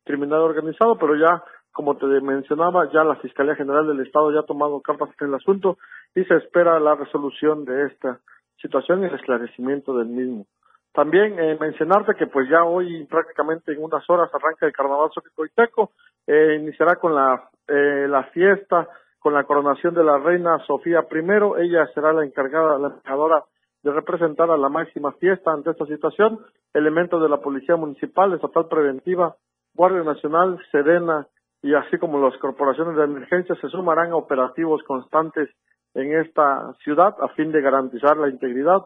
[0.03, 4.45] criminal organizado, pero ya como te mencionaba, ya la Fiscalía General del Estado ya ha
[4.45, 5.77] tomado cartas en el asunto
[6.15, 8.19] y se espera la resolución de esta
[8.61, 10.45] situación y el esclarecimiento del mismo.
[10.93, 15.91] También eh, mencionarte que pues ya hoy prácticamente en unas horas arranca el Carnaval Soquicoiteco,
[16.27, 18.87] eh, iniciará con la, eh, la fiesta,
[19.19, 23.43] con la coronación de la reina Sofía I, ella será la encargada, la embajadora
[23.81, 26.39] de representar a la máxima fiesta ante esta situación,
[26.73, 29.35] elementos de la Policía Municipal, Estatal Preventiva,
[29.73, 31.27] Guardia Nacional, Sedena,
[31.63, 35.49] y así como las corporaciones de emergencia se sumarán a operativos constantes
[35.93, 38.81] en esta ciudad a fin de garantizar la integridad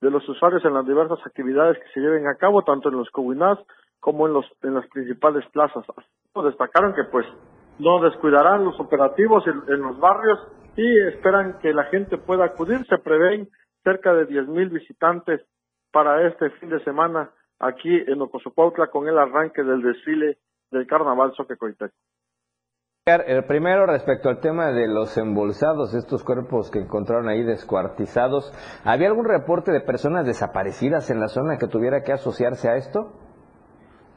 [0.00, 3.10] de los usuarios en las diversas actividades que se lleven a cabo tanto en los
[3.10, 3.58] cubinás
[3.98, 5.84] como en los en las principales plazas.
[6.34, 7.26] Destacaron que pues
[7.80, 10.38] no descuidarán los operativos en, los barrios
[10.76, 12.86] y esperan que la gente pueda acudir.
[12.86, 13.48] Se prevén
[13.82, 15.40] cerca de 10.000 visitantes
[15.90, 20.38] para este fin de semana aquí en Ocosopautla con el arranque del desfile
[20.70, 21.94] del Carnaval Soquecoiteco.
[23.06, 28.52] El primero respecto al tema de los embolsados, estos cuerpos que encontraron ahí descuartizados,
[28.84, 33.10] ¿había algún reporte de personas desaparecidas en la zona que tuviera que asociarse a esto?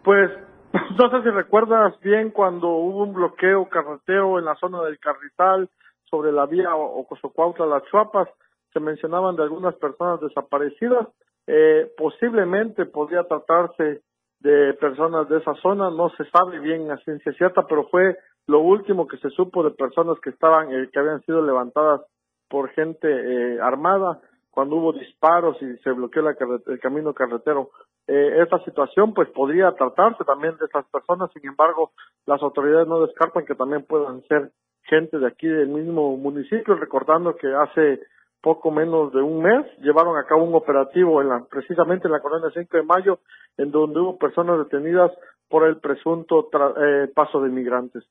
[0.03, 0.29] Pues
[0.99, 5.69] no sé si recuerdas bien cuando hubo un bloqueo carretero en la zona del Carrizal
[6.03, 8.27] sobre la vía Ocosocuautla Las Chuapas,
[8.73, 11.07] se mencionaban de algunas personas desaparecidas,
[11.47, 14.01] eh, posiblemente podría tratarse
[14.41, 18.59] de personas de esa zona, no se sabe bien a ciencia cierta, pero fue lo
[18.59, 22.01] último que se supo de personas que estaban, eh, que habían sido levantadas
[22.49, 24.19] por gente eh, armada
[24.51, 27.71] cuando hubo disparos y se bloqueó el camino carretero.
[28.07, 31.91] Eh, esta situación pues podría tratarse también de estas personas, sin embargo
[32.25, 34.51] las autoridades no descartan que también puedan ser
[34.83, 38.01] gente de aquí del mismo municipio, recordando que hace
[38.41, 42.19] poco menos de un mes llevaron a cabo un operativo en la, precisamente en la
[42.19, 43.19] colonia 5 de mayo,
[43.57, 45.11] en donde hubo personas detenidas
[45.49, 48.03] por el presunto eh, paso de migrantes.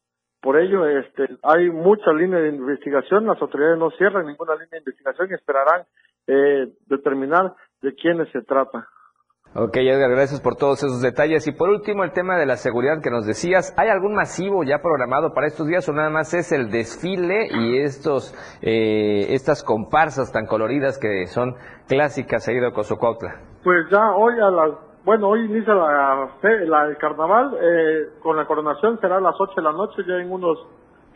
[0.43, 4.79] Por ello, este, hay mucha línea de investigación, las autoridades no cierran ninguna línea de
[4.79, 5.87] investigación y esperarán
[6.27, 8.89] eh, determinar de quiénes se trata.
[9.55, 11.47] Ok, Edgar, gracias por todos esos detalles.
[11.47, 13.75] Y por último, el tema de la seguridad que nos decías.
[13.77, 17.79] ¿Hay algún masivo ya programado para estos días o nada más es el desfile y
[17.79, 21.55] estos, eh, estas comparsas tan coloridas que son
[21.87, 23.43] clásicas ahí de Cozocuautla?
[23.63, 28.47] Pues ya hoy a las bueno, hoy inicia la, la el carnaval, eh, con la
[28.47, 30.65] coronación será a las 8 de la noche, ya en unos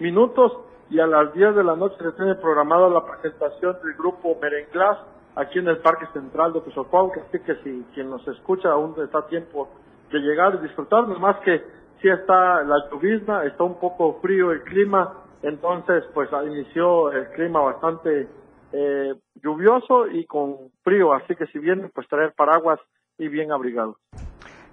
[0.01, 0.53] minutos,
[0.90, 4.99] y a las 10 de la noche se tiene programada la presentación del grupo Merenglás
[5.35, 9.19] aquí en el Parque Central de que así que si quien nos escucha aún está
[9.19, 9.69] a tiempo
[10.10, 11.63] de llegar y disfrutar, más que
[12.00, 17.60] si está la lluvia, está un poco frío el clima, entonces pues inició el clima
[17.60, 18.29] bastante
[18.73, 22.79] eh, lluvioso y con frío, así que si vienen pues traer paraguas
[23.19, 23.96] y bien abrigados.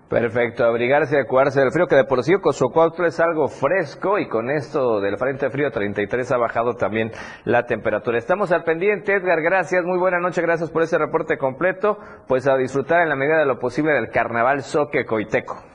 [0.09, 4.51] Perfecto, abrigarse acuarse del frío, que de por sí Cozocuautla es algo fresco y con
[4.51, 7.11] esto del frente frío 33 ha bajado también
[7.45, 8.19] la temperatura.
[8.19, 12.55] Estamos al pendiente, Edgar, gracias, muy buena noche, gracias por ese reporte completo, pues a
[12.57, 15.72] disfrutar en la medida de lo posible del carnaval Soque Coiteco.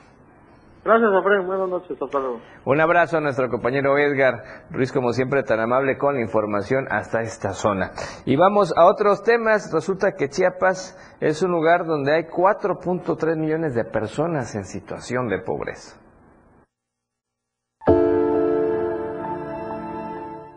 [0.89, 1.45] Gracias, Efraín.
[1.45, 2.01] Buenas noches.
[2.01, 2.41] Hasta luego.
[2.65, 7.21] Un abrazo a nuestro compañero Edgar Ruiz, como siempre, tan amable con la información hasta
[7.21, 7.91] esta zona.
[8.25, 9.71] Y vamos a otros temas.
[9.71, 15.37] Resulta que Chiapas es un lugar donde hay 4.3 millones de personas en situación de
[15.37, 15.95] pobreza.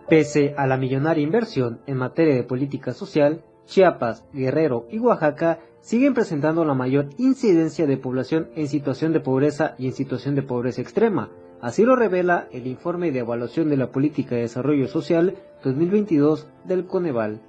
[0.08, 6.14] Pese a la millonaria inversión en materia de política social, Chiapas, Guerrero y Oaxaca siguen
[6.14, 10.80] presentando la mayor incidencia de población en situación de pobreza y en situación de pobreza
[10.80, 11.30] extrema.
[11.60, 16.86] Así lo revela el informe de evaluación de la política de desarrollo social 2022 del
[16.86, 17.40] Coneval.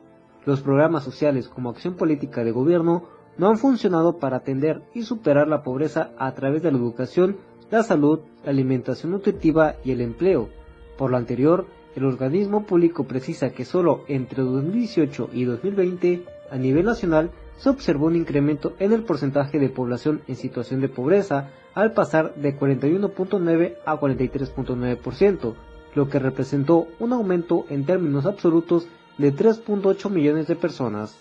[0.45, 3.03] Los programas sociales como acción política de gobierno
[3.38, 7.38] no han funcionado para atender y superar la pobreza a través de la educación,
[7.72, 10.49] la salud, la alimentación nutritiva y el empleo.
[10.97, 11.66] Por lo anterior,
[11.96, 18.08] el organismo público precisa que solo entre 2018 y 2020, a nivel nacional, se observó
[18.08, 23.76] un incremento en el porcentaje de población en situación de pobreza al pasar de 41.9
[23.86, 25.54] a 43.9%,
[25.96, 28.88] lo que representó un aumento en términos absolutos
[29.18, 31.16] de 3.8 millones de personas.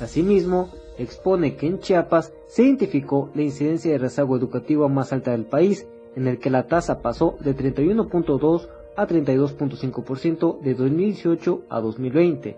[0.00, 5.46] Asimismo, expone que en Chiapas se identificó la incidencia de rezago educativo más alta del
[5.46, 12.56] país, en el que la tasa pasó de 31.2 a 32.5% de 2018 a 2020.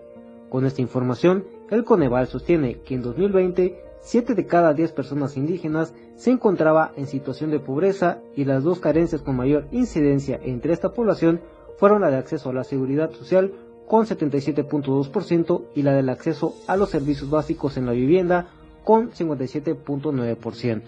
[0.49, 5.91] Con esta información, el Coneval sostiene que en 2020 7 de cada 10 personas indígenas
[6.15, 10.93] se encontraba en situación de pobreza y las dos carencias con mayor incidencia entre esta
[10.93, 11.41] población
[11.79, 13.51] fueron la de acceso a la seguridad social
[13.87, 18.49] con 77.2% y la del acceso a los servicios básicos en la vivienda
[18.83, 20.81] con 57.9%.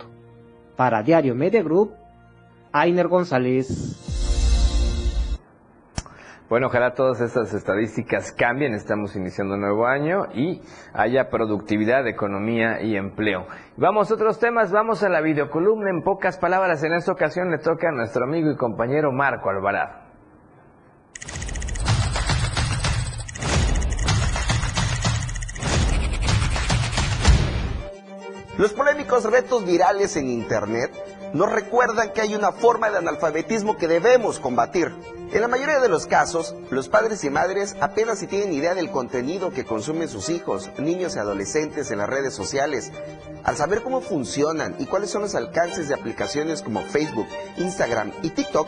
[0.75, 1.93] Para Diario Media Group,
[2.71, 4.06] Ainer González.
[6.49, 8.73] Bueno, ojalá todas estas estadísticas cambien.
[8.73, 10.61] Estamos iniciando un nuevo año y
[10.93, 13.47] haya productividad, economía y empleo.
[13.75, 15.89] Vamos a otros temas, vamos a la videocolumna.
[15.89, 20.07] En pocas palabras, en esta ocasión le toca a nuestro amigo y compañero Marco Alvarado.
[28.57, 30.91] Los polémicos retos virales en Internet
[31.33, 34.93] nos recuerdan que hay una forma de analfabetismo que debemos combatir.
[35.31, 38.91] En la mayoría de los casos, los padres y madres apenas si tienen idea del
[38.91, 42.91] contenido que consumen sus hijos, niños y adolescentes en las redes sociales.
[43.43, 48.29] Al saber cómo funcionan y cuáles son los alcances de aplicaciones como Facebook, Instagram y
[48.29, 48.67] TikTok,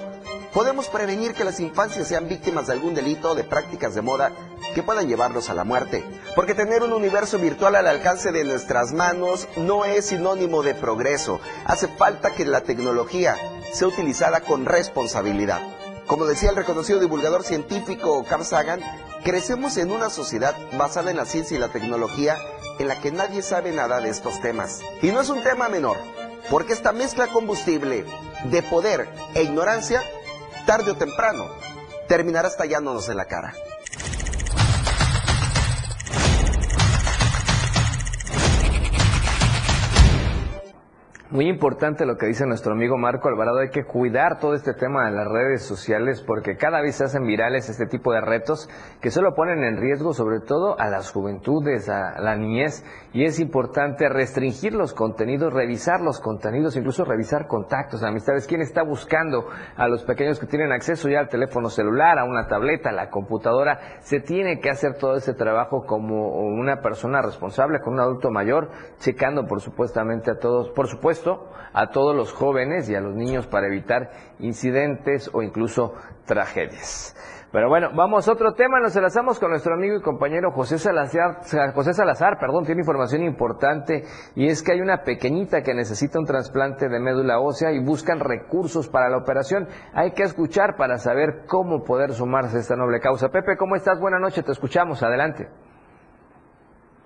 [0.53, 4.31] podemos prevenir que las infancias sean víctimas de algún delito o de prácticas de moda
[4.73, 6.03] que puedan llevarlos a la muerte.
[6.35, 11.39] Porque tener un universo virtual al alcance de nuestras manos no es sinónimo de progreso.
[11.65, 13.35] Hace falta que la tecnología
[13.73, 15.61] sea utilizada con responsabilidad.
[16.07, 18.81] Como decía el reconocido divulgador científico Carl Sagan,
[19.23, 22.35] crecemos en una sociedad basada en la ciencia y la tecnología
[22.79, 24.79] en la que nadie sabe nada de estos temas.
[25.01, 25.97] Y no es un tema menor,
[26.49, 28.05] porque esta mezcla combustible
[28.45, 30.01] de poder e ignorancia
[30.65, 31.47] tarde o temprano,
[32.07, 33.53] terminará estallándonos en la cara.
[41.31, 45.05] Muy importante lo que dice nuestro amigo Marco Alvarado, hay que cuidar todo este tema
[45.05, 48.67] de las redes sociales porque cada vez se hacen virales este tipo de retos
[48.99, 52.83] que solo ponen en riesgo sobre todo a las juventudes, a la niñez
[53.13, 58.83] y es importante restringir los contenidos, revisar los contenidos, incluso revisar contactos, amistades, quién está
[58.83, 62.93] buscando a los pequeños que tienen acceso ya al teléfono celular, a una tableta, a
[62.93, 67.99] la computadora, se tiene que hacer todo ese trabajo como una persona responsable, con un
[67.99, 73.01] adulto mayor, checando por supuestamente a todos, por supuesto a todos los jóvenes y a
[73.01, 75.93] los niños para evitar incidentes o incluso
[76.25, 77.15] tragedias.
[77.51, 81.41] Pero bueno, vamos a otro tema, nos enlazamos con nuestro amigo y compañero José Salazar,
[81.73, 84.03] José Salazar, perdón, tiene información importante
[84.35, 88.19] y es que hay una pequeñita que necesita un trasplante de médula ósea y buscan
[88.19, 89.67] recursos para la operación.
[89.95, 93.29] Hay que escuchar para saber cómo poder sumarse a esta noble causa.
[93.29, 93.99] Pepe, ¿cómo estás?
[93.99, 95.47] Buenas noches, te escuchamos, adelante.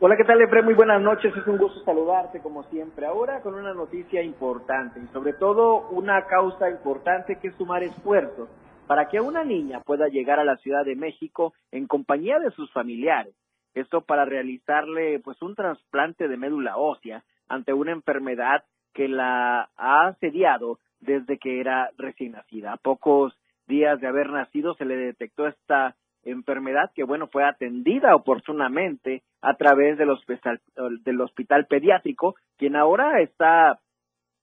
[0.01, 0.65] Hola, ¿qué tal, Efraín?
[0.65, 1.33] Muy buenas noches.
[1.37, 3.05] Es un gusto saludarte, como siempre.
[3.05, 8.49] Ahora con una noticia importante y sobre todo una causa importante que es sumar esfuerzos
[8.87, 12.71] para que una niña pueda llegar a la Ciudad de México en compañía de sus
[12.71, 13.33] familiares.
[13.73, 18.63] Esto para realizarle pues un trasplante de médula ósea ante una enfermedad
[18.93, 22.73] que la ha asediado desde que era recién nacida.
[22.73, 28.15] A pocos días de haber nacido se le detectó esta enfermedad que, bueno, fue atendida
[28.15, 30.61] oportunamente a través del hospital,
[31.03, 33.79] del hospital pediátrico, quien ahora está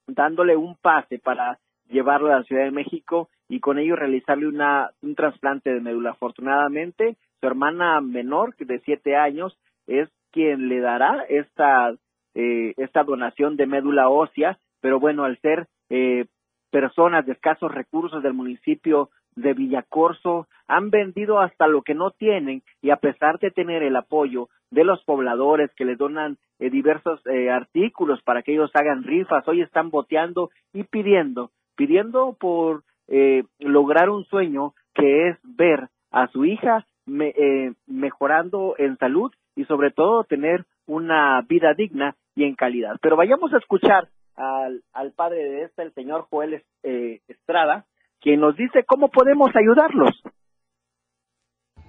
[0.07, 1.59] dándole un pase para
[1.91, 6.11] llevarlo a la Ciudad de México y con ello realizarle una, un trasplante de médula.
[6.11, 11.93] Afortunadamente, su hermana menor, de siete años, es quien le dará esta,
[12.35, 16.27] eh, esta donación de médula ósea, pero bueno, al ser eh,
[16.71, 22.63] personas de escasos recursos del municipio de Villacorso han vendido hasta lo que no tienen
[22.81, 27.21] y a pesar de tener el apoyo de los pobladores que les donan eh, diversos
[27.27, 31.51] eh, artículos para que ellos hagan rifas, hoy están boteando y pidiendo,
[31.81, 38.99] pidiendo por eh, lograr un sueño que es ver a su hija eh, mejorando en
[38.99, 42.99] salud y sobre todo tener una vida digna y en calidad.
[43.01, 47.87] Pero vayamos a escuchar al, al padre de esta, el señor Joel eh, Estrada,
[48.21, 50.23] quien nos dice cómo podemos ayudarlos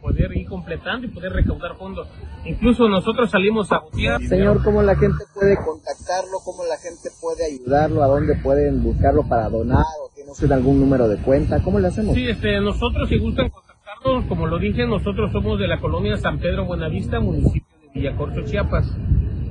[0.02, 2.08] poder ir completando y poder recaudar fondos.
[2.46, 4.20] Incluso nosotros salimos a botear.
[4.24, 6.40] Señor, ¿cómo la gente puede contactarlo?
[6.44, 8.04] ¿Cómo la gente puede ayudarlo?
[8.04, 9.86] ¿A dónde pueden buscarlo para donar?
[10.04, 11.62] ¿O tiene usted algún número de cuenta?
[11.62, 12.16] ¿Cómo le hacemos?
[12.16, 16.40] Sí, este, nosotros si gustan contactarnos, como lo dije, nosotros somos de la colonia San
[16.40, 18.92] Pedro Buenavista, municipio de Villacorso, Chiapas.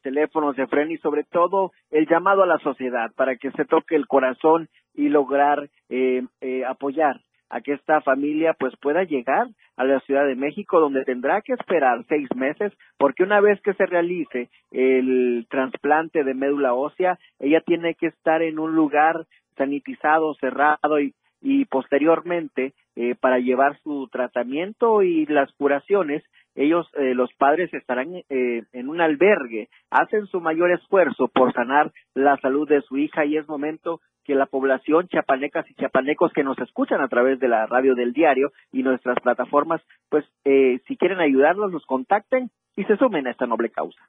[0.00, 3.96] Teléfonos de Fren y sobre todo el llamado a la sociedad para que se toque
[3.96, 9.84] el corazón y lograr eh, eh, apoyar a que esta familia pues pueda llegar a
[9.84, 13.86] la Ciudad de México donde tendrá que esperar seis meses porque una vez que se
[13.86, 19.26] realice el trasplante de médula ósea ella tiene que estar en un lugar
[19.56, 26.22] sanitizado, cerrado y, y posteriormente eh, para llevar su tratamiento y las curaciones
[26.54, 31.92] ellos, eh, los padres estarán eh, en un albergue, hacen su mayor esfuerzo por sanar
[32.14, 36.44] la salud de su hija y es momento que la población chapanecas y chapanecos que
[36.44, 40.96] nos escuchan a través de la radio del diario y nuestras plataformas, pues eh, si
[40.96, 44.00] quieren ayudarlos, nos contacten y se sumen a esta noble causa.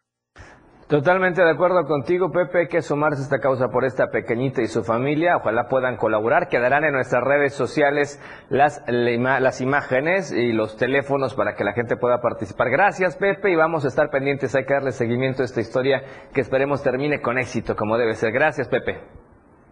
[0.92, 4.68] Totalmente de acuerdo contigo, Pepe, hay que sumarse a esta causa por esta pequeñita y
[4.68, 5.38] su familia.
[5.38, 6.50] Ojalá puedan colaborar.
[6.50, 11.96] Quedarán en nuestras redes sociales las, las imágenes y los teléfonos para que la gente
[11.96, 12.70] pueda participar.
[12.70, 14.54] Gracias, Pepe, y vamos a estar pendientes.
[14.54, 18.34] Hay que darle seguimiento a esta historia que esperemos termine con éxito, como debe ser.
[18.34, 19.00] Gracias, Pepe.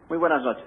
[0.08, 0.64] Muy buenas noches.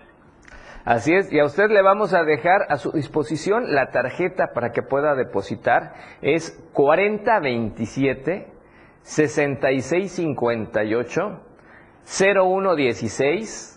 [0.84, 4.70] Así es, y a usted le vamos a dejar a su disposición la tarjeta para
[4.72, 5.94] que pueda depositar.
[6.20, 8.51] Es 4027
[9.02, 11.40] 6658
[12.04, 13.72] 0116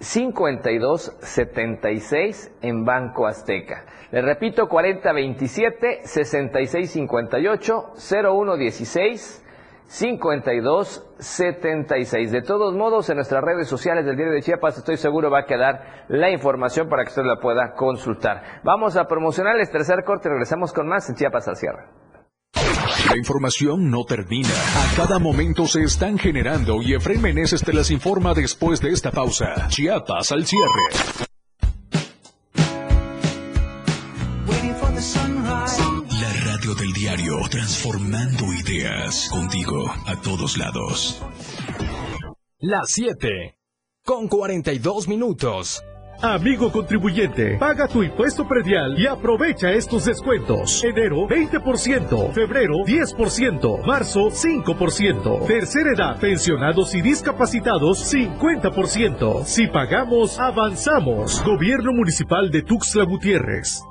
[0.00, 3.84] 5276 en Banco Azteca.
[4.10, 9.44] Le repito, 4027 6658 0116
[9.86, 12.32] 5276.
[12.32, 15.46] De todos modos, en nuestras redes sociales del Diario de Chiapas, estoy seguro va a
[15.46, 18.60] quedar la información para que usted la pueda consultar.
[18.62, 20.28] Vamos a promocionar el tercer corte.
[20.28, 22.03] Regresamos con más en Chiapas al cierre.
[23.08, 24.48] La información no termina.
[24.48, 29.10] A cada momento se están generando y Efraín Meneses te las informa después de esta
[29.10, 29.68] pausa.
[29.68, 30.70] Chiapas al cierre.
[36.20, 41.22] La radio del diario, transformando ideas contigo a todos lados.
[42.58, 43.58] Las 7,
[44.04, 45.84] con 42 minutos.
[46.22, 50.82] Amigo contribuyente, paga tu impuesto predial y aprovecha estos descuentos.
[50.82, 59.44] Enero 20%, febrero 10%, marzo 5%, tercera edad, pensionados y discapacitados 50%.
[59.44, 61.42] Si pagamos, avanzamos.
[61.44, 63.82] Gobierno Municipal de Tuxtla Gutiérrez.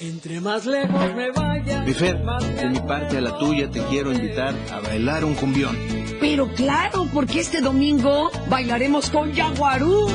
[0.00, 1.82] Entre más lejos me vaya.
[1.84, 5.76] Bifer, de mi parte a la tuya te quiero invitar a bailar un cumbión.
[6.18, 10.08] Pero claro, porque este domingo bailaremos con Yaguarú.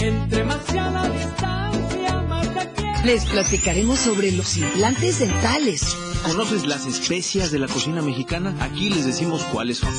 [0.00, 5.96] Entre más la distancia, más Les platicaremos sobre los implantes dentales.
[6.24, 8.54] ¿Conoces las especias de la cocina mexicana?
[8.60, 9.92] Aquí les decimos cuáles son.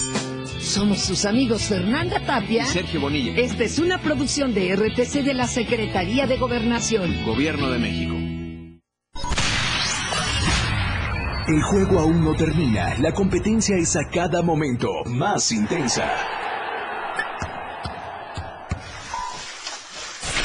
[0.60, 3.36] Somos sus amigos Fernanda Tapia y Sergio Bonilla.
[3.36, 7.26] Esta es una producción de RTC de la Secretaría de Gobernación.
[7.26, 8.16] Gobierno de México.
[11.48, 12.96] El juego aún no termina.
[13.00, 16.14] La competencia es a cada momento más intensa.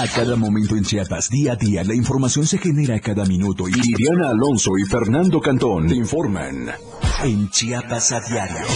[0.00, 3.68] A cada momento en Chiapas, día a día, la información se genera a cada minuto
[3.68, 6.70] y Liliana Alonso y Fernando Cantón te informan.
[7.22, 8.66] En Chiapas a diario.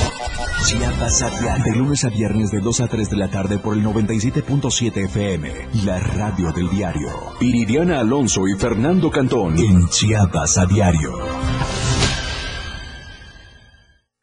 [0.66, 1.64] Chiapas a diario.
[1.64, 5.50] De lunes a viernes de 2 a 3 de la tarde por el 97.7 FM.
[5.86, 7.08] La radio del diario.
[7.40, 9.58] Iridiana Alonso y Fernando Cantón.
[9.58, 11.10] En Chiapas a diario.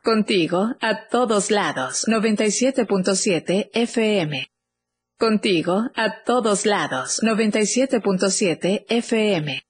[0.03, 2.05] Contigo a todos lados.
[2.07, 4.51] 97.7 FM.
[5.21, 7.21] Contigo a todos lados.
[7.21, 9.61] 97.7 FM.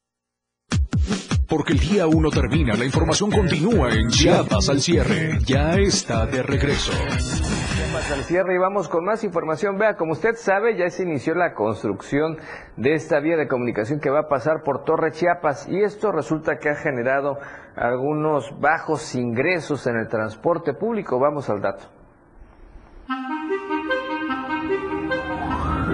[1.50, 5.40] Porque el día uno termina, la información continúa en Chiapas al cierre.
[5.46, 6.94] Ya está de regreso.
[6.94, 9.78] Chiapas al cierre y vamos con más información.
[9.78, 12.38] Vea, como usted sabe, ya se inició la construcción
[12.78, 16.60] de esta vía de comunicación que va a pasar por Torre Chiapas y esto resulta
[16.60, 17.38] que ha generado
[17.76, 21.20] algunos bajos ingresos en el transporte público.
[21.20, 22.01] Vamos al dato.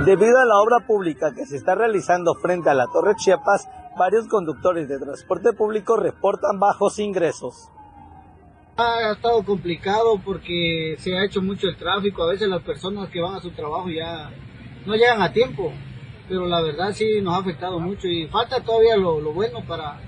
[0.08, 3.68] Debido a la obra pública que se está realizando frente a la Torre Chiapas,
[4.00, 7.68] varios conductores de transporte público reportan bajos ingresos.
[8.78, 13.20] Ha estado complicado porque se ha hecho mucho el tráfico, a veces las personas que
[13.20, 14.32] van a su trabajo ya
[14.86, 15.74] no llegan a tiempo,
[16.30, 20.00] pero la verdad sí nos ha afectado mucho y falta todavía lo, lo bueno para,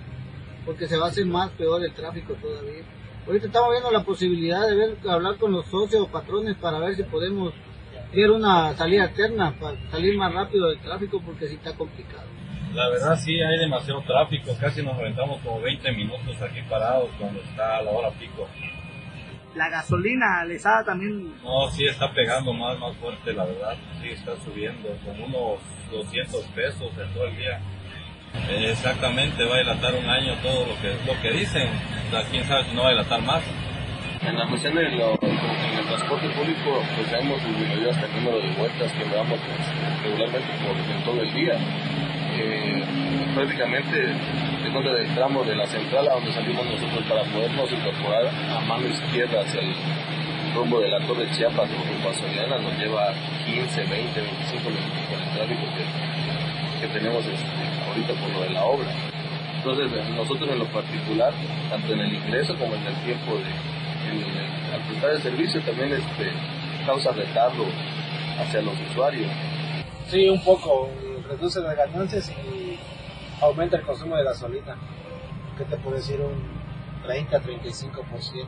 [0.66, 2.86] porque se va a hacer más peor el tráfico todavía.
[3.28, 6.96] Ahorita estamos viendo la posibilidad de ver, hablar con los socios o patrones para ver
[6.96, 7.54] si podemos
[8.14, 12.28] ver una salida alterna para salir más rápido del tráfico porque sí está complicado.
[12.74, 17.40] La verdad sí hay demasiado tráfico, casi nos aventamos como 20 minutos aquí parados cuando
[17.42, 18.48] está a la hora pico.
[19.56, 21.34] La gasolina les ha también...
[21.44, 25.60] No, sí está pegando más, más fuerte, la verdad, sí está subiendo, como unos
[25.92, 27.60] 200 pesos en todo el día.
[28.48, 31.68] Eh, exactamente, va a dilatar un año todo lo que, lo que dicen,
[32.08, 33.42] o sea, quién sabe si no va a dilatar más.
[34.22, 38.52] En la cuestión de en el transporte público, pues hemos disminuido hasta el número de
[38.52, 41.56] vueltas que damos pues, regularmente por en todo el día.
[42.36, 42.84] Eh,
[43.34, 44.14] prácticamente,
[44.62, 48.88] dentro del tramo de la central a donde salimos nosotros para podernos incorporar a mano
[48.88, 49.74] izquierda hacia el
[50.54, 53.14] rumbo de la Torre Chiapas o rumbo a Soriana, nos lleva
[53.46, 58.50] 15, 20, 25 minutos por el tráfico que, que tenemos este, ahorita por lo de
[58.50, 58.90] la obra.
[59.56, 61.34] Entonces, nosotros en lo particular,
[61.70, 63.79] tanto en el ingreso como en el tiempo de,
[64.10, 66.32] al prestar el servicio también este,
[66.86, 67.66] causa retardo
[68.40, 69.32] hacia los usuarios.
[70.08, 70.90] Sí, un poco,
[71.28, 72.80] reduce las ganancias y
[73.42, 74.76] aumenta el consumo de gasolina.
[75.58, 76.20] ¿Qué te puedo decir?
[76.22, 76.60] Un
[77.08, 78.48] 30-35%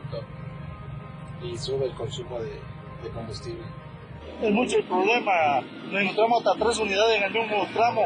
[1.42, 3.81] y sube el consumo de combustible.
[4.40, 5.60] Es mucho el problema.
[5.90, 8.02] Nos encontramos hasta tres unidades en el mismo tramo.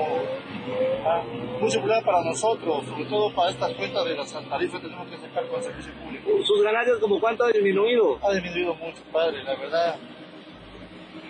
[1.07, 1.23] Ah,
[1.61, 5.19] mucho problema para nosotros, sobre todo para estas cuentas de las tarifas que tenemos que
[5.19, 6.31] sacar con el servicio público.
[6.45, 8.19] ¿Sus ganancias como cuánto ha disminuido?
[8.23, 9.97] Ha disminuido mucho, padre, la verdad.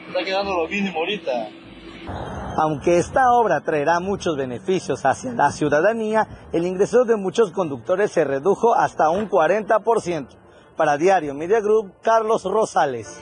[0.09, 1.49] Está quedando lo mínimo ahorita.
[2.59, 8.25] Aunque esta obra traerá muchos beneficios hacia la ciudadanía, el ingreso de muchos conductores se
[8.25, 10.29] redujo hasta un 40%.
[10.77, 13.21] Para Diario Media Group, Carlos Rosales.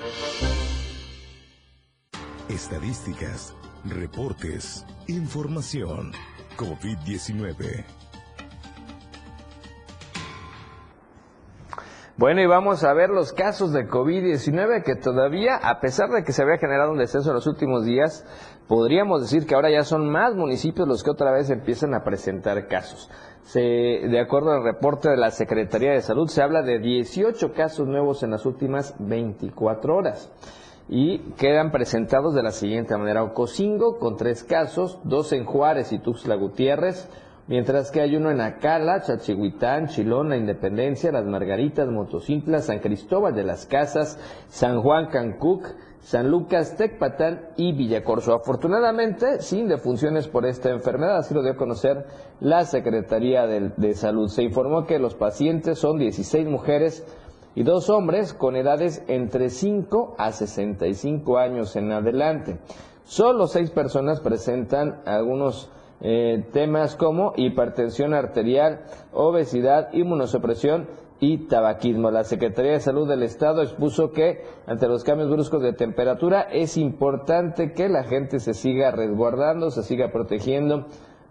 [2.50, 6.12] Estadísticas, reportes, información.
[6.58, 7.84] COVID-19.
[12.18, 16.32] Bueno, y vamos a ver los casos de COVID-19 que todavía, a pesar de que
[16.32, 18.26] se había generado un descenso en los últimos días,
[18.68, 22.68] podríamos decir que ahora ya son más municipios los que otra vez empiezan a presentar
[22.68, 23.10] casos.
[23.42, 27.88] Se, de acuerdo al reporte de la Secretaría de Salud, se habla de 18 casos
[27.88, 30.30] nuevos en las últimas 24 horas
[30.88, 33.22] y quedan presentados de la siguiente manera.
[33.22, 37.08] Ocosingo con tres casos, dos en Juárez y Tuxtla Gutiérrez,
[37.46, 43.34] mientras que hay uno en Acala, Chachihuitán, Chilón, La Independencia, Las Margaritas, Motocintla, San Cristóbal
[43.34, 44.18] de las Casas,
[44.48, 45.64] San Juan Cancuc,
[46.00, 48.34] San Lucas, Tecpatán y Villacorso.
[48.34, 52.04] Afortunadamente, sin defunciones por esta enfermedad, así lo dio a conocer
[52.40, 54.28] la Secretaría de, de Salud.
[54.28, 57.06] Se informó que los pacientes son 16 mujeres,
[57.54, 62.58] y dos hombres con edades entre 5 a 65 años en adelante.
[63.04, 68.80] Solo seis personas presentan algunos eh, temas como hipertensión arterial,
[69.12, 70.88] obesidad, inmunosupresión
[71.20, 72.10] y tabaquismo.
[72.10, 76.76] La Secretaría de Salud del Estado expuso que ante los cambios bruscos de temperatura es
[76.76, 80.86] importante que la gente se siga resguardando, se siga protegiendo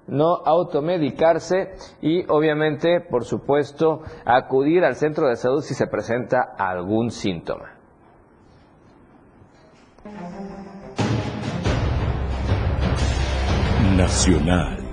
[0.07, 7.11] no automedicarse y obviamente, por supuesto, acudir al centro de salud si se presenta algún
[7.11, 7.71] síntoma.
[13.95, 14.83] Nacional.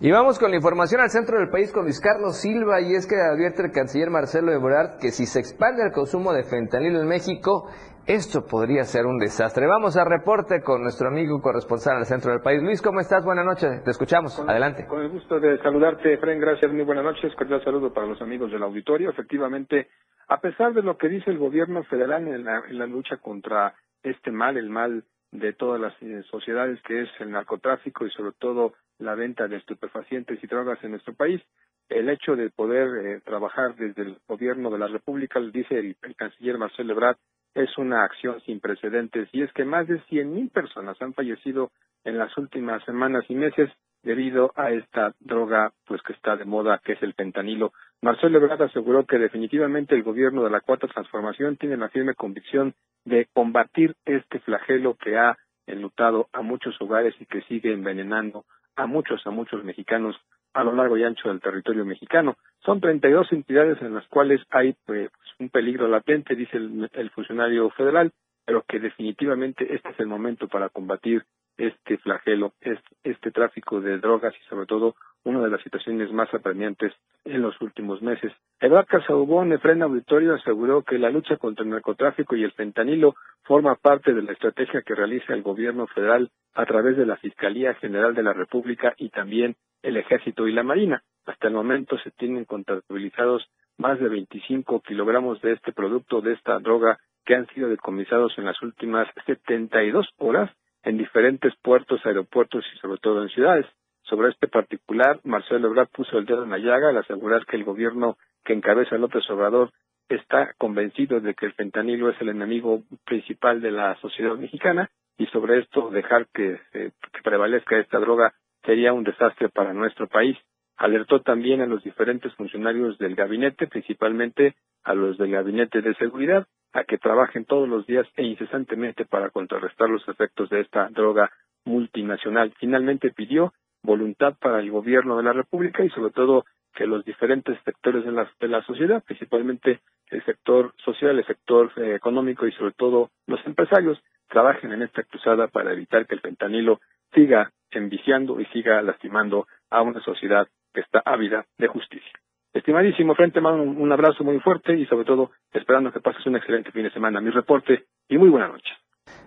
[0.00, 3.08] Y vamos con la información al centro del país con Luis Carlos Silva y es
[3.08, 7.08] que advierte el canciller Marcelo Ebrard que si se expande el consumo de fentanilo en
[7.08, 7.68] México,
[8.08, 9.66] esto podría ser un desastre.
[9.66, 12.62] Vamos a reporte con nuestro amigo corresponsal al centro del país.
[12.62, 13.22] Luis, ¿cómo estás?
[13.22, 14.40] Buenas noches, te escuchamos.
[14.48, 14.86] Adelante.
[14.86, 17.34] Con el gusto de saludarte, Efraín, gracias, muy buenas noches.
[17.34, 19.10] Cordial saludo para los amigos del auditorio.
[19.10, 19.88] Efectivamente,
[20.26, 23.74] a pesar de lo que dice el gobierno federal en la, en la lucha contra
[24.02, 28.32] este mal, el mal de todas las eh, sociedades que es el narcotráfico y sobre
[28.38, 31.42] todo la venta de estupefacientes y drogas en nuestro país,
[31.90, 36.16] el hecho de poder eh, trabajar desde el gobierno de la República, dice el, el
[36.16, 37.18] canciller Marcelo Ebrard,
[37.58, 41.70] es una acción sin precedentes y es que más de 100.000 personas han fallecido
[42.04, 43.70] en las últimas semanas y meses
[44.02, 47.72] debido a esta droga pues que está de moda que es el fentanilo.
[48.00, 52.74] Marcelo Ebrard aseguró que definitivamente el gobierno de la Cuarta Transformación tiene la firme convicción
[53.04, 55.36] de combatir este flagelo que ha
[55.66, 58.44] enlutado a muchos hogares y que sigue envenenando
[58.78, 60.16] a muchos, a muchos mexicanos
[60.54, 62.36] a lo largo y ancho del territorio mexicano.
[62.64, 67.68] Son 32 entidades en las cuales hay pues, un peligro latente, dice el, el funcionario
[67.70, 68.12] federal,
[68.46, 71.24] pero que definitivamente este es el momento para combatir
[71.56, 74.94] este flagelo, este, este tráfico de drogas y sobre todo
[75.28, 76.92] una de las situaciones más apremiantes
[77.24, 78.32] en los últimos meses.
[78.60, 83.74] Eduardo Casaubón, Efren Auditorio, aseguró que la lucha contra el narcotráfico y el fentanilo forma
[83.74, 88.14] parte de la estrategia que realiza el gobierno federal a través de la Fiscalía General
[88.14, 91.02] de la República y también el Ejército y la Marina.
[91.26, 96.58] Hasta el momento se tienen contabilizados más de 25 kilogramos de este producto, de esta
[96.58, 100.50] droga, que han sido decomisados en las últimas 72 horas
[100.82, 103.66] en diferentes puertos, aeropuertos y sobre todo en ciudades.
[104.08, 107.64] Sobre este particular, Marcelo Ebrard puso el dedo en la llaga al asegurar que el
[107.64, 109.70] gobierno que encabeza López Obrador
[110.08, 115.26] está convencido de que el fentanilo es el enemigo principal de la sociedad mexicana y
[115.26, 118.32] sobre esto dejar que, eh, que prevalezca esta droga
[118.64, 120.38] sería un desastre para nuestro país.
[120.78, 124.54] Alertó también a los diferentes funcionarios del gabinete, principalmente
[124.84, 129.28] a los del gabinete de seguridad, a que trabajen todos los días e incesantemente para
[129.30, 131.30] contrarrestar los efectos de esta droga
[131.64, 132.54] multinacional.
[132.58, 133.52] Finalmente pidió
[133.82, 138.12] voluntad para el gobierno de la República y sobre todo que los diferentes sectores de
[138.12, 143.10] la, de la sociedad, principalmente el sector social, el sector eh, económico y sobre todo
[143.26, 143.98] los empresarios,
[144.28, 146.80] trabajen en esta cruzada para evitar que el fentanilo
[147.12, 152.12] siga enviciando y siga lastimando a una sociedad que está ávida de justicia.
[152.52, 156.72] Estimadísimo Frente, mando un abrazo muy fuerte y sobre todo esperando que pases un excelente
[156.72, 157.20] fin de semana.
[157.20, 158.72] Mi reporte y muy buena noche.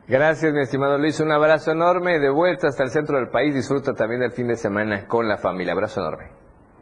[0.07, 1.19] Gracias, mi estimado Luis.
[1.19, 2.19] Un abrazo enorme.
[2.19, 3.53] De vuelta hasta el centro del país.
[3.53, 5.73] Disfruta también del fin de semana con la familia.
[5.73, 6.31] Abrazo enorme.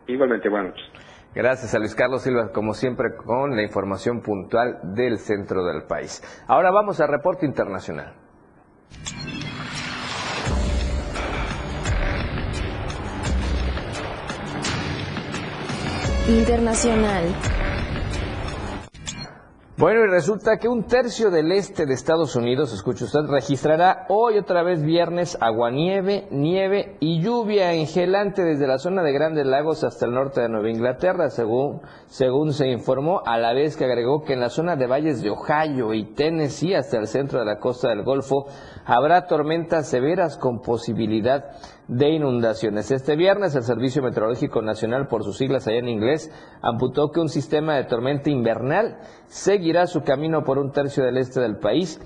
[0.07, 0.85] Igualmente, buenas noches.
[1.35, 6.23] Gracias a Luis Carlos Silva, como siempre, con la información puntual del centro del país.
[6.47, 8.15] Ahora vamos al reporte internacional.
[16.27, 17.25] Internacional.
[19.79, 24.37] Bueno, y resulta que un tercio del este de Estados Unidos, escucha usted, registrará hoy
[24.37, 30.05] otra vez viernes aguanieve, nieve y lluvia engelante desde la zona de Grandes Lagos hasta
[30.05, 34.33] el norte de Nueva Inglaterra, según, según se informó, a la vez que agregó que
[34.33, 37.87] en la zona de valles de Ohio y Tennessee hasta el centro de la costa
[37.87, 38.47] del Golfo
[38.83, 41.51] habrá tormentas severas con posibilidad
[41.89, 42.91] de inundaciones.
[42.91, 46.31] Este viernes el Servicio Meteorológico Nacional, por sus siglas allá en inglés,
[46.61, 51.41] amputó que un sistema de tormenta invernal seguirá su camino por un tercio del este
[51.41, 51.99] del país,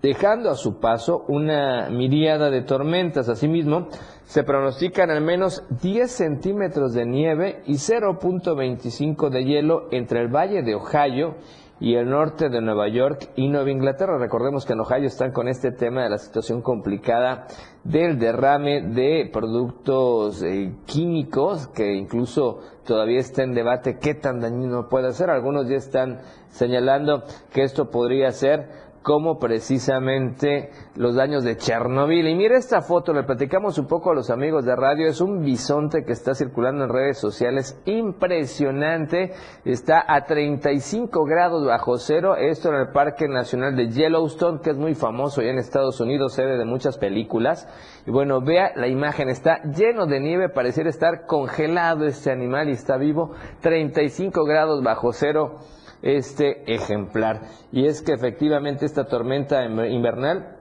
[0.00, 3.28] dejando a su paso una miríada de tormentas.
[3.28, 3.88] Asimismo,
[4.24, 10.62] se pronostican al menos 10 centímetros de nieve y 0.25 de hielo entre el valle
[10.62, 14.16] de Ohio y el norte de Nueva York y Nueva Inglaterra.
[14.16, 17.48] Recordemos que en Ohio están con este tema de la situación complicada
[17.82, 24.88] del derrame de productos eh, químicos que incluso todavía está en debate qué tan dañino
[24.88, 25.28] puede ser.
[25.28, 26.20] Algunos ya están
[26.50, 32.28] señalando que esto podría ser como precisamente los daños de Chernobyl.
[32.28, 35.42] Y mire esta foto, le platicamos un poco a los amigos de radio, es un
[35.42, 39.32] bisonte que está circulando en redes sociales, impresionante,
[39.64, 44.76] está a 35 grados bajo cero, esto en el Parque Nacional de Yellowstone, que es
[44.76, 47.68] muy famoso ya en Estados Unidos, sede de muchas películas.
[48.06, 52.72] Y bueno, vea la imagen, está lleno de nieve, pareciera estar congelado este animal y
[52.72, 55.58] está vivo, 35 grados bajo cero
[56.02, 57.42] este ejemplar.
[57.72, 60.58] Y es que efectivamente esta tormenta invernal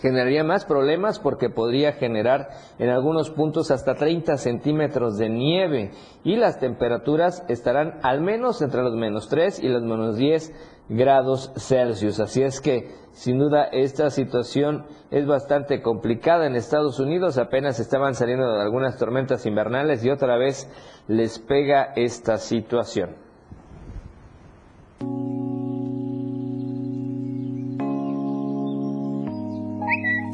[0.00, 2.48] generaría más problemas porque podría generar
[2.78, 5.90] en algunos puntos hasta 30 centímetros de nieve
[6.22, 10.52] y las temperaturas estarán al menos entre los menos 3 y los menos 10
[10.88, 12.20] grados Celsius.
[12.20, 17.38] Así es que sin duda esta situación es bastante complicada en Estados Unidos.
[17.38, 20.70] Apenas estaban saliendo de algunas tormentas invernales y otra vez
[21.08, 23.25] les pega esta situación.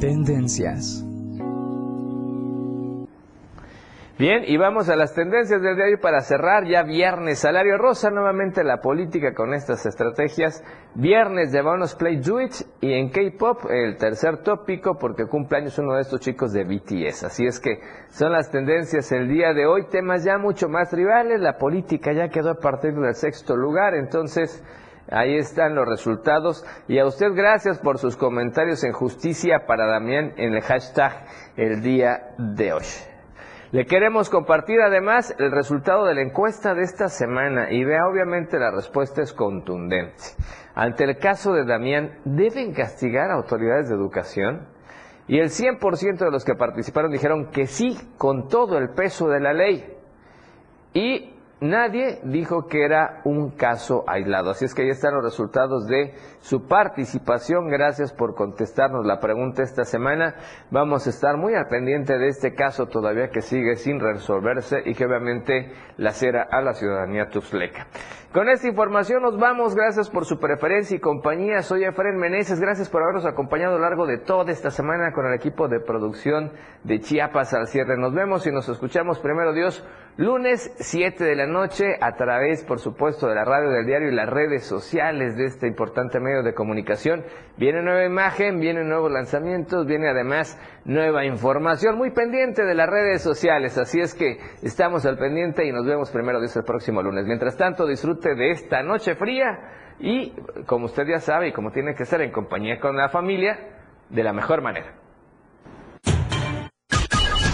[0.03, 1.01] Tendencias.
[4.19, 7.39] Bien, y vamos a las tendencias del hoy para cerrar ya viernes.
[7.39, 10.61] Salario rosa, nuevamente la política con estas estrategias.
[10.93, 11.63] Viernes de
[11.97, 16.51] Play It y en K-Pop el tercer tópico porque cumple años uno de estos chicos
[16.51, 17.23] de BTS.
[17.23, 17.79] Así es que
[18.09, 19.85] son las tendencias el día de hoy.
[19.89, 21.39] Temas ya mucho más rivales.
[21.39, 23.95] La política ya quedó a partir del sexto lugar.
[23.95, 24.61] Entonces,
[25.09, 26.65] Ahí están los resultados.
[26.87, 31.25] Y a usted gracias por sus comentarios en justicia para Damián en el hashtag
[31.57, 32.85] el día de hoy.
[33.71, 38.59] Le queremos compartir además el resultado de la encuesta de esta semana y vea obviamente
[38.59, 40.23] la respuesta es contundente.
[40.75, 44.67] Ante el caso de Damián, ¿deben castigar a autoridades de educación?
[45.27, 49.39] Y el 100% de los que participaron dijeron que sí, con todo el peso de
[49.39, 49.91] la ley.
[50.93, 51.32] Y
[51.63, 54.51] nadie dijo que era un caso aislado.
[54.51, 57.69] Así es que ahí están los resultados de su participación.
[57.69, 60.35] Gracias por contestarnos la pregunta esta semana.
[60.71, 64.93] Vamos a estar muy al pendiente de este caso todavía que sigue sin resolverse y
[64.93, 67.87] que obviamente lacera a la ciudadanía tuxleca.
[68.33, 69.75] Con esta información nos vamos.
[69.75, 71.61] Gracias por su preferencia y compañía.
[71.61, 72.59] Soy Efraín Meneses.
[72.59, 75.79] Gracias por habernos acompañado a lo largo de toda esta semana con el equipo de
[75.79, 76.51] producción
[76.83, 77.95] de Chiapas al cierre.
[77.95, 79.85] Nos vemos y nos escuchamos primero Dios
[80.17, 84.15] lunes 7 de la noche a través, por supuesto, de la radio del diario y
[84.15, 87.23] las redes sociales de este importante medio de comunicación.
[87.57, 93.21] Viene nueva imagen, vienen nuevos lanzamientos, viene además nueva información muy pendiente de las redes
[93.21, 93.77] sociales.
[93.77, 97.25] Así es que estamos al pendiente y nos vemos primero Dios el próximo lunes.
[97.25, 99.59] Mientras tanto, disfrute de esta noche fría
[99.99, 100.33] y,
[100.65, 103.59] como usted ya sabe y como tiene que ser en compañía con la familia,
[104.09, 105.02] de la mejor manera.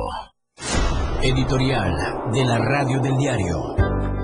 [1.21, 1.93] Editorial
[2.33, 3.75] de la radio del diario.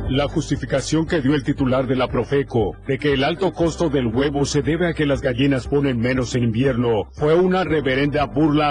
[0.09, 4.07] La justificación que dio el titular de la Profeco de que el alto costo del
[4.07, 8.67] huevo se debe a que las gallinas ponen menos en invierno fue una reverenda burla